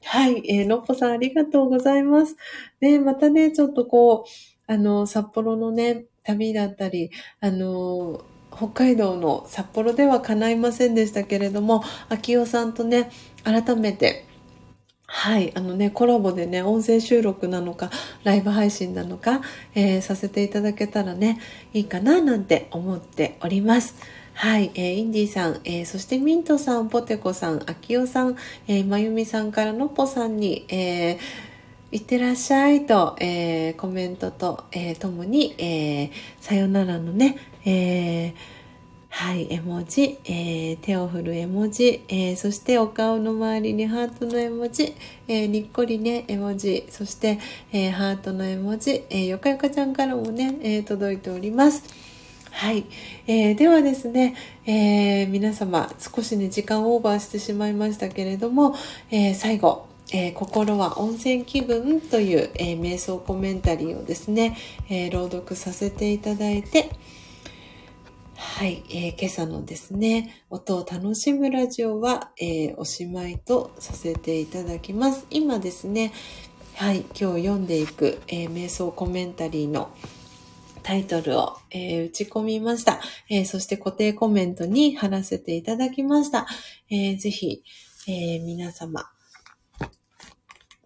[0.03, 2.35] はい、えー、のっぽさんありがとうございます。
[2.79, 8.25] ね、またね、ちょっとこう、あの、札幌のね、旅だったり、あの、
[8.55, 13.11] 北海道の札幌では叶いませんでしたけれども、秋代さんとね、
[13.43, 14.25] 改めて、
[15.07, 15.51] はい。
[15.55, 17.91] あのね、コラボでね、音声収録なのか、
[18.23, 19.41] ライブ配信なのか、
[19.75, 21.39] えー、させていただけたらね、
[21.73, 23.95] いいかな、なんて思っております。
[24.33, 24.71] はい。
[24.73, 28.35] えー、インディさん、えー、そしてミントさん、ポテコさん、アキオさん、
[28.67, 31.17] えー、まゆみさんからのぽさんに、えー、
[31.95, 36.11] いってらっしゃいと、えー、コメントと、えー、ともに、えー、
[36.41, 38.33] さよならのね、えー、
[39.07, 44.93] はい、絵文字、えー、手を振る絵文字、えー、そしてお顔の周りにハートの絵文字、
[45.29, 47.39] えー、にっこりね、絵文字、そして、
[47.71, 51.81] え、ハートの絵文字、え、よかよかちゃんからもね、え、届いております。
[52.51, 52.83] はい、
[53.25, 54.35] えー、ではですね、
[54.65, 58.75] え、皆様少しね時間オーバーしてしまいましたけれども、
[59.11, 64.57] え、最後えー、心は温泉気分という、えー、瞑想コメンタリーをですね、
[64.89, 66.91] えー、朗読させていただいて、
[68.35, 75.25] はい、え今朝のですね、音を楽しむラジオは、えおしまいとさせていただきます。
[75.29, 76.13] 今ですね、
[76.75, 79.89] はい、今日読んでいく、え瞑想コメンタリーの
[80.83, 82.99] タイトルを、え打ち込みました、
[83.29, 86.45] えそして固定コメントに貼らせていただきました。
[86.89, 87.63] えー、ぜひ、
[88.07, 89.09] え皆様、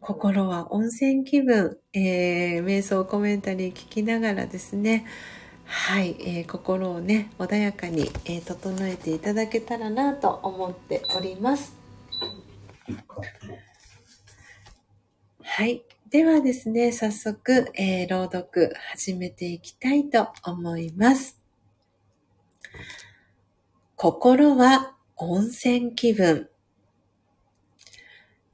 [0.02, 5.06] 心は温泉気分、えー、瞑想コメンタリー聞きながらですね、
[5.66, 11.78] はい、えー、心をね、穏やかに、えー、整えていただけたらなと思っております。
[15.44, 15.84] はい。
[16.10, 21.40] ではですね、早速、えー、朗読始めていきたいと思います。
[23.96, 26.50] 心は温泉気分。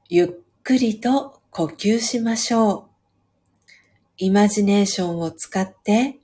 [0.08, 0.28] ゆっ
[0.66, 3.70] くりと呼吸しましょう。
[4.16, 6.18] イマジネーションを使って、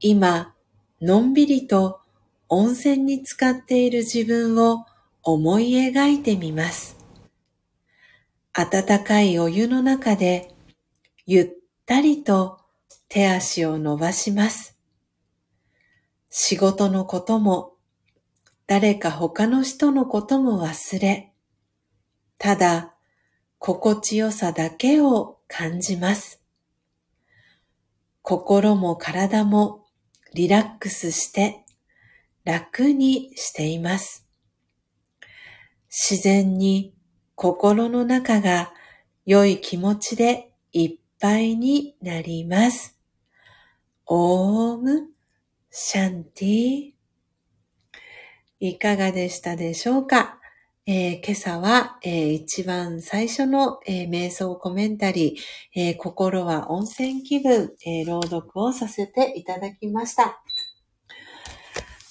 [0.00, 0.56] 今、
[1.00, 2.00] のんびりと
[2.48, 4.86] 温泉に浸かっている自分を
[5.22, 6.96] 思い描いてみます。
[8.54, 10.52] 温かいお湯の中で、
[11.24, 11.50] ゆっ
[11.86, 12.58] たりと
[13.08, 14.76] 手足を伸ばします。
[16.28, 17.74] 仕事のことも、
[18.66, 21.32] 誰か他の人のことも忘れ、
[22.36, 22.97] ただ
[23.58, 26.42] 心地よさだけを感じます。
[28.22, 29.86] 心も体も
[30.34, 31.64] リラックスして
[32.44, 34.28] 楽にしています。
[35.90, 36.94] 自然に
[37.34, 38.72] 心の中が
[39.24, 42.98] 良い気持ちでいっぱいになります。
[44.06, 45.08] オーム
[45.70, 46.92] シャンティ
[48.60, 50.37] いかがでしたでしょうか、
[50.90, 60.42] えー、今朝は、えー、一番最初の、えー、瞑想コメンタリーえ、心は温泉気分、え朗読をさせていただきました。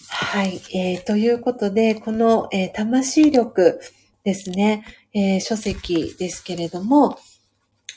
[0.10, 3.80] はい、えー、ということで、この、え魂力
[4.24, 7.18] ですね、え書籍ですけれども、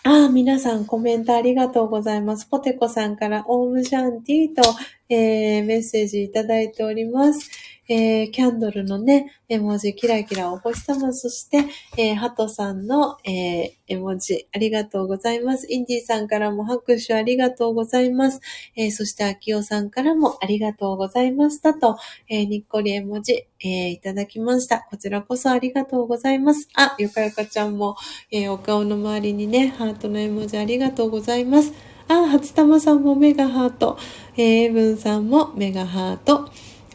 [0.02, 2.46] ああ、皆さんコメントありがとうございます。
[2.46, 4.62] ポテコさんからオームシャンティと、
[5.10, 7.50] えー、メッセージいただいております。
[7.92, 11.64] えー、キャンドルのね、絵文字、キラキラお星様、そして、
[11.98, 15.66] えー、ハトさんの、えー、絵文字、ありがとうございます。
[15.68, 18.40] インディーさんからも拍手ありがとうございます。
[18.76, 24.86] えー、そして、アキオさんからもありがとうございましたと、えー、にっこり絵文字、えー、いただきました。
[24.88, 26.68] こちらこそありがとうございます。
[26.76, 27.96] あ、ゆかゆかちゃんも、
[28.30, 31.72] えー、お顔の周りにね、ハートの絵文字ありがとうございます。
[32.12, 33.96] あ、初玉さんもメガハート、
[34.40, 36.50] えー、エブンさんもメガハート、あ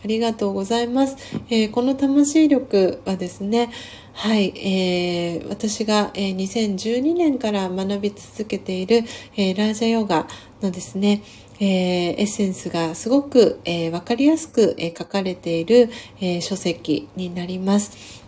[0.08, 1.16] りがとうございます。
[1.52, 3.70] えー、この魂力はですね、
[4.14, 9.04] はい、えー、私が、えー、2012年から学び続けている、
[9.36, 10.28] えー、ラージャヨガ
[10.64, 11.22] のですね、
[11.60, 11.66] えー、
[12.18, 18.25] エッセンスがすごく、えー、かりやすく、えー、書かれている、え、書籍になります。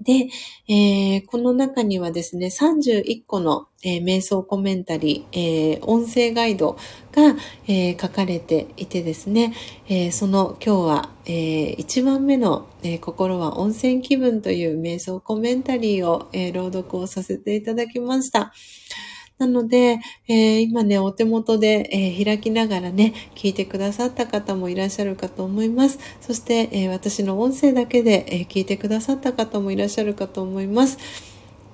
[0.00, 0.28] で、
[0.68, 6.78] えー、この中にはですね、31個の、えー、瞑想コメンタリー、えー、音声ガイド
[7.12, 7.34] が、
[7.66, 9.54] え書かれていてですね、
[9.88, 18.52] えその今日は、え1番目の、え心は温泉気分という瞑想コメンタリーを、え朗読をさせていただきました。
[19.38, 25.98] なので、えー、今ね、お手元で、えー、開きながらね、聞いてくださった方もいらっしゃるかと思います。
[26.20, 30.98] そして、えー、私の音声だけで、え聞いてくださった方もいらっしゃるかと思います。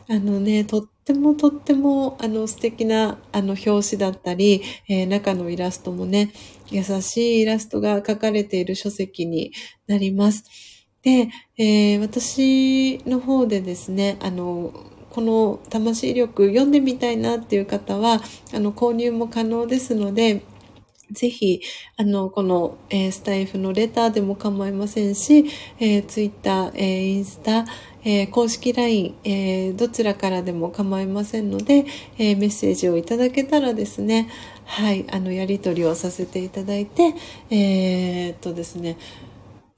[0.07, 6.32] あのね、とってもとっても、あの、素敵な、あの、表紙だったり、え中のイラストもね、
[6.70, 9.53] 優しいイラストが描かれている書籍に
[9.86, 10.45] なります。
[11.03, 14.74] で、え私の方でですね、あの、
[15.15, 18.20] この魂力読んでみたいなっていう方は、
[18.53, 20.43] あの、購入も可能ですので、
[21.12, 21.61] ぜひ、
[21.97, 25.45] あの、この、えー、スタイフのレターでも構いませんし、
[25.78, 27.65] えー、ツイッター、えー、インスタ、
[28.03, 31.86] えー、公式 LINE、えー、どちらからでも構いませんので、
[32.19, 34.28] えー、メッセージをいただけたらですね、
[34.65, 37.15] はい、あの、やり取りをさせていただいて、
[37.51, 38.99] えー、っとですね、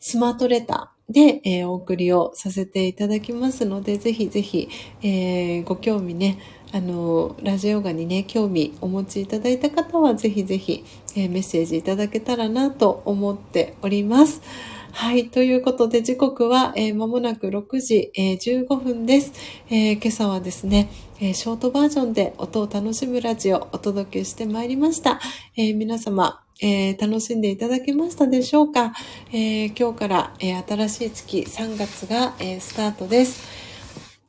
[0.00, 4.68] スマートレター、で、えー、お送りをさせていただきますので、ぜひぜひ、
[5.02, 6.38] えー、ご興味ね、
[6.72, 10.84] あの、ラジオガにね、興味お持ちいただいた方は、ぜひぜひ、
[11.14, 14.42] えー、メッセージいただけたらなと思っております。
[14.90, 15.28] はい。
[15.28, 19.32] ということで、時刻は、えー、間もなく6時、えー、15分です、
[19.68, 20.88] えー、今朝はですね、
[21.20, 25.20] えショートバージョンで音を楽しむラジオをお届けしてまいりました。
[25.56, 28.92] え皆様、えー、楽しんでいただけましたでしょうか、
[29.30, 33.66] えー、今日から、えー、新しい月3月が、えスタートです。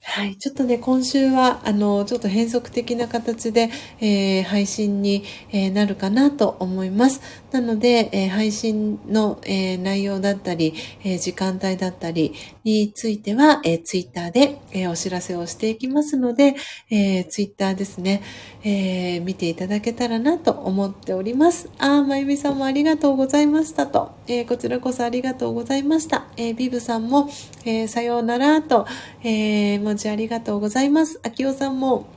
[0.09, 0.37] はい。
[0.37, 7.21] ちょっとね、今週は、あの、ちょっと変則的な形で、えー、配信に、えー、なるかなと思います。
[7.51, 12.33] なので、えー、配信の、え内容だったり、え時間帯だったり
[12.65, 16.55] については、えー、ツイッターで、えお知らせをしていきますので、
[16.89, 18.21] えツイッターですね、
[18.63, 21.69] え見ていただけたらなと思っております。
[21.77, 26.27] あー、まゆみさんもありがとうございましたと、えこちらこそありがとうございました。
[26.35, 27.29] えビブさんも、
[27.63, 28.85] えさようならと、
[29.23, 31.21] え文字ありがとうございます。
[31.23, 32.16] あきおさんも、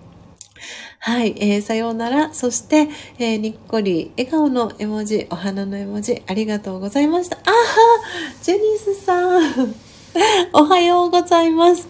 [1.01, 2.35] はい、えー、さようなら。
[2.35, 2.89] そして、
[3.19, 7.39] えー、にっこり、笑顔の絵文字、お花の絵文字、ありがとうございました。
[7.45, 7.57] あは
[8.43, 9.75] ジェニスさん。
[10.53, 11.89] おはようございます。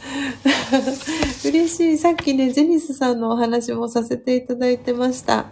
[1.48, 1.98] 嬉しい。
[1.98, 5.46] さっきね、ジェニスさんのお話もさせていただいてました。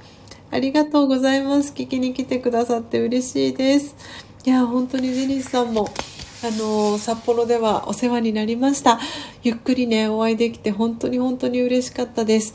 [0.51, 1.73] ありがとうございます。
[1.75, 3.97] 聞きに来てくださって嬉しいです。
[4.45, 5.89] いや、本当にジェニスさんも、
[6.41, 9.01] あの札幌ではお世話になりました。
[9.43, 12.55] ゆっくりね、お会いできて本当に本当に嬉しかったです。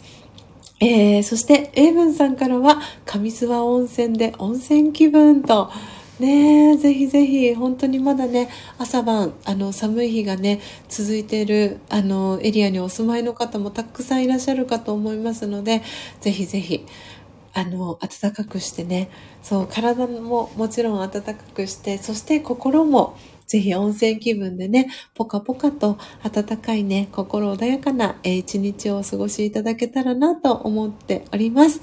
[0.85, 5.71] えー、そして、エイブンさんからは、上諏訪温泉で温泉気分と、
[6.19, 15.83] ねぜひぜひ、本当にまだね、朝晩、あの、寒い日がね、続いている、あの、エリアにお住まいの方もたくさんいらっしゃるかと思いますので、
[16.19, 16.85] ぜひぜひ、
[17.53, 19.09] あの、暖かくしてね、
[19.41, 23.15] そう、体ももちろん暖かくして、そして心も
[23.53, 31.79] ぜひ温泉気分でね、ポカポカと暖かいね、心穏やかな、一日をお過ごしいただけたらなと思っております。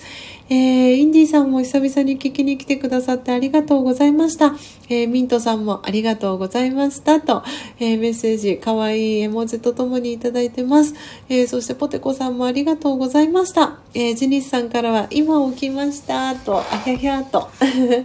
[0.52, 4.56] えー、インディさんも久々に聞きに来てくださってありがとうございました。
[4.88, 7.44] えー、ミントさんもありがとうございましたと、
[7.78, 10.94] えー、メッセージ、かわいい絵文字とともにいただいてます。
[11.28, 13.78] えー、そしてポテコさんもありがとうございました。
[13.94, 17.48] えー、ジニスさんからは今起きましたと、あひゃひゃと。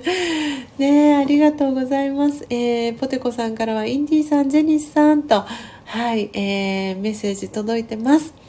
[0.78, 2.46] ねありがとうございます。
[2.52, 5.46] えー、ポテコさんからはインディさん、ジェニスさんと、
[5.86, 8.45] はい、えー、メッセージ届いてます。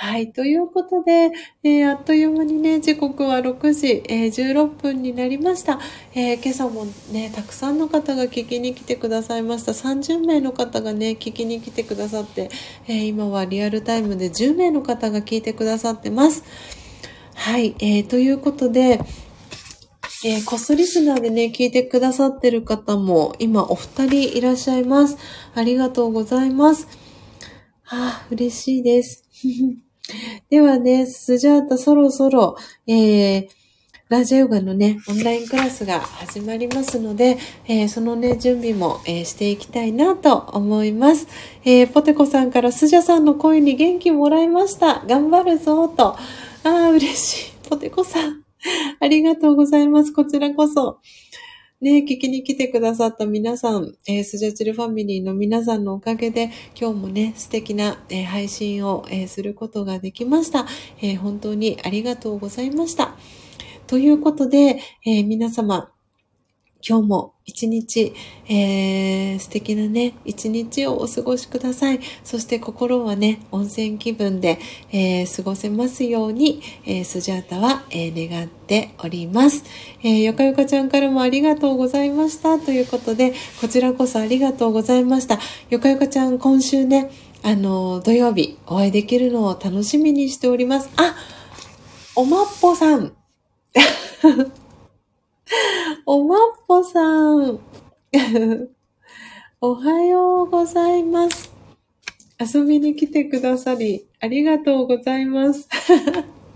[0.00, 0.32] はい。
[0.32, 1.32] ということで、
[1.64, 5.80] えー、あっという間にね、時刻は6時、えー、16分になりました。
[6.14, 9.72] えー、今朝もね、たくさんの方が聞きに来てくださいました。
[9.72, 12.48] 30名の方がね、聞きに来てくださって、
[12.86, 16.44] え今はリアルタイムで10名の方が聞いてくださってます。
[17.34, 17.74] はい。
[17.80, 19.00] えーということで、
[20.24, 25.18] えー、コストリスナーでね、聞いてくださってる方も今お二人いらっしゃいます。
[25.56, 26.86] ありがとうございます。
[27.86, 29.24] あ、嬉しいです。
[30.50, 32.56] ではね、スジャータそろそろ、
[32.86, 33.48] えー、
[34.08, 37.36] ラジオヨガのね、オンラインクラスが始まりますので、
[37.66, 41.26] えー、そのね、準備も、えー、していきたいなと思います。
[41.64, 45.04] えー、ポテコさんからスジャさんの声に元気もらいました。
[45.06, 46.06] 頑張るぞ、と。
[46.08, 46.18] あ
[46.64, 47.68] あ、嬉しい。
[47.68, 48.42] ポテコさん。
[49.00, 50.12] ありがとうございます。
[50.14, 51.00] こちらこそ。
[51.80, 60.66] ね、聞きに来てくださった皆さん、えー、スジャチルファミリーの皆さんのおかげで、今日もね、素敵な、えー、配信を、えー、することができました、
[61.00, 63.14] え本当にありがとうございました。
[63.86, 65.92] ということで、え皆様、
[66.86, 68.14] 今日も一日、
[68.48, 72.00] えー、素敵なね、一日をお過ごしください。
[72.22, 74.58] そして心はね、温泉気分で、
[74.92, 79.64] えー、過ごせますように、えー、スジャータは、えー、願っております。
[80.02, 82.58] えー、よかよかちゃんからもありがとうございました。
[82.58, 85.38] ということで、こちらこそありがとうございました。
[85.70, 87.10] よかよかちゃん、今週ね、
[87.42, 90.90] あの、土曜日お会いできるのを楽しみにしております。
[90.96, 91.14] あ
[92.14, 93.12] おまっぽさん
[96.06, 97.00] おまっぽさ
[97.32, 97.60] ん。
[99.60, 101.50] おはようございます。
[102.38, 105.68] 遊びに来てくださり、ありがとうございます。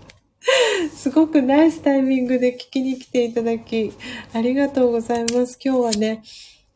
[0.95, 3.91] すごくナイスタイミングで聞きに来ていただき、
[4.33, 5.57] ありがとうございます。
[5.63, 6.23] 今日はね、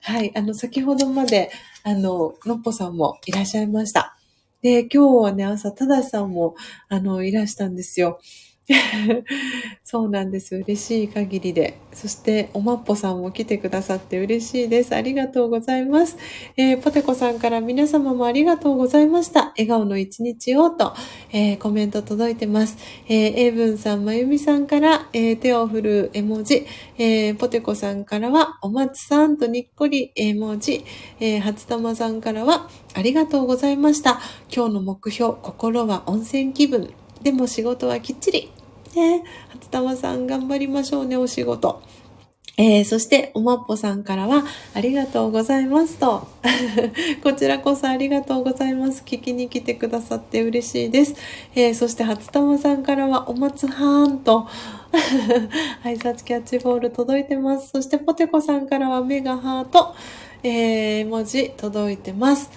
[0.02, 1.52] はい、あの、先ほどまで、
[1.84, 4.18] あの、のっぽさんもいらっしゃいました。
[4.61, 6.56] で、今日はね、朝、ただしさんも、
[6.89, 8.19] あの、いらしたんですよ。
[9.85, 10.56] そうなんです。
[10.56, 11.80] 嬉しい限りで。
[11.94, 14.94] そして、おまっぽさんも来てくださって嬉しいです。
[14.94, 16.18] ありがとうございます。
[16.57, 19.53] えー、ポテコさんから皆様もありがとうございました。
[19.57, 20.94] 笑顔の一日をと、
[21.31, 22.77] えー、コメント届いてます。
[23.07, 26.65] えー、エブンさん、まゆみさんから、えー、手を振る絵文字、
[26.98, 30.84] えー、ポテコさんからは、お松さんとにっこり絵文字、
[31.22, 34.19] えー、初玉さんからは、ありがとうございました。
[34.53, 36.89] 今日の目標、心は温泉気分。
[37.22, 38.57] でも仕事はきっちり。
[38.98, 41.84] ね、初玉さん頑張りましょうね、お仕事。
[42.60, 44.44] えー、そして、おまっぽさんからは、
[44.74, 46.28] ありがとうございますと。
[47.22, 49.03] こちらこそありがとうございます。
[49.06, 51.14] 聞きに来てくださって嬉しいです。
[51.53, 54.48] えー、そして、初玉さんからは、お松はーんと。
[55.86, 57.69] 挨拶キャッチボール届いてます。
[57.69, 59.94] そして、ポテコさんからは、メガハート。
[60.41, 62.49] えー、文字届いてます。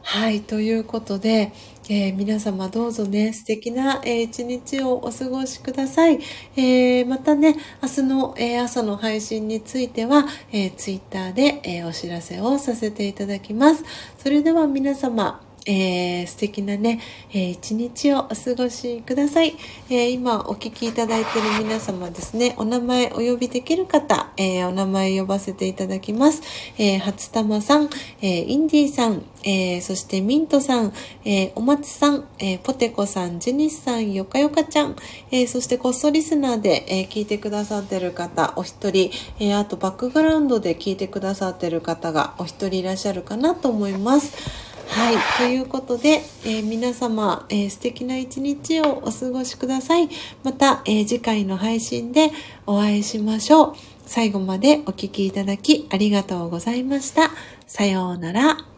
[0.00, 1.52] はい、ということで、
[1.88, 6.20] えー、皆様どうぞね、素敵な、えー、一日をお過ごしください。
[6.56, 13.84] えー、またね、明日の、え朝の配信については、えー、ツイッターで、えお知らせをさせていただきます。
[14.18, 19.54] それでは皆様、えー、素敵なね、えー、一日をお過ごしください。
[19.88, 26.42] えー、今お聞きいただいている皆様ですね、お名前お呼びできる方、えお名前呼ばせていただきます。
[26.78, 27.90] え初玉さん、
[28.20, 30.92] えインディーさん、えそしてミントさん、
[31.24, 34.96] えお松さん、えポテコさん、ジェニスさん、よかよかちゃん、
[35.30, 44.71] えそしてこっそリスナーで、え聞いてくださっている方、お一人、えあとバックグラウンドで聞いてくださっている方がお一人いらっしゃるかなと思います。
[44.94, 45.16] はい。
[45.38, 50.10] ということで、えー、皆様、えー、素敵な一日をお過ごしください。
[50.44, 52.30] また、えー、次回の配信で
[52.66, 53.74] お会いしましょう。
[54.04, 57.30] 最後までお聴きいただきありがとうございました。
[57.66, 58.71] さようなら。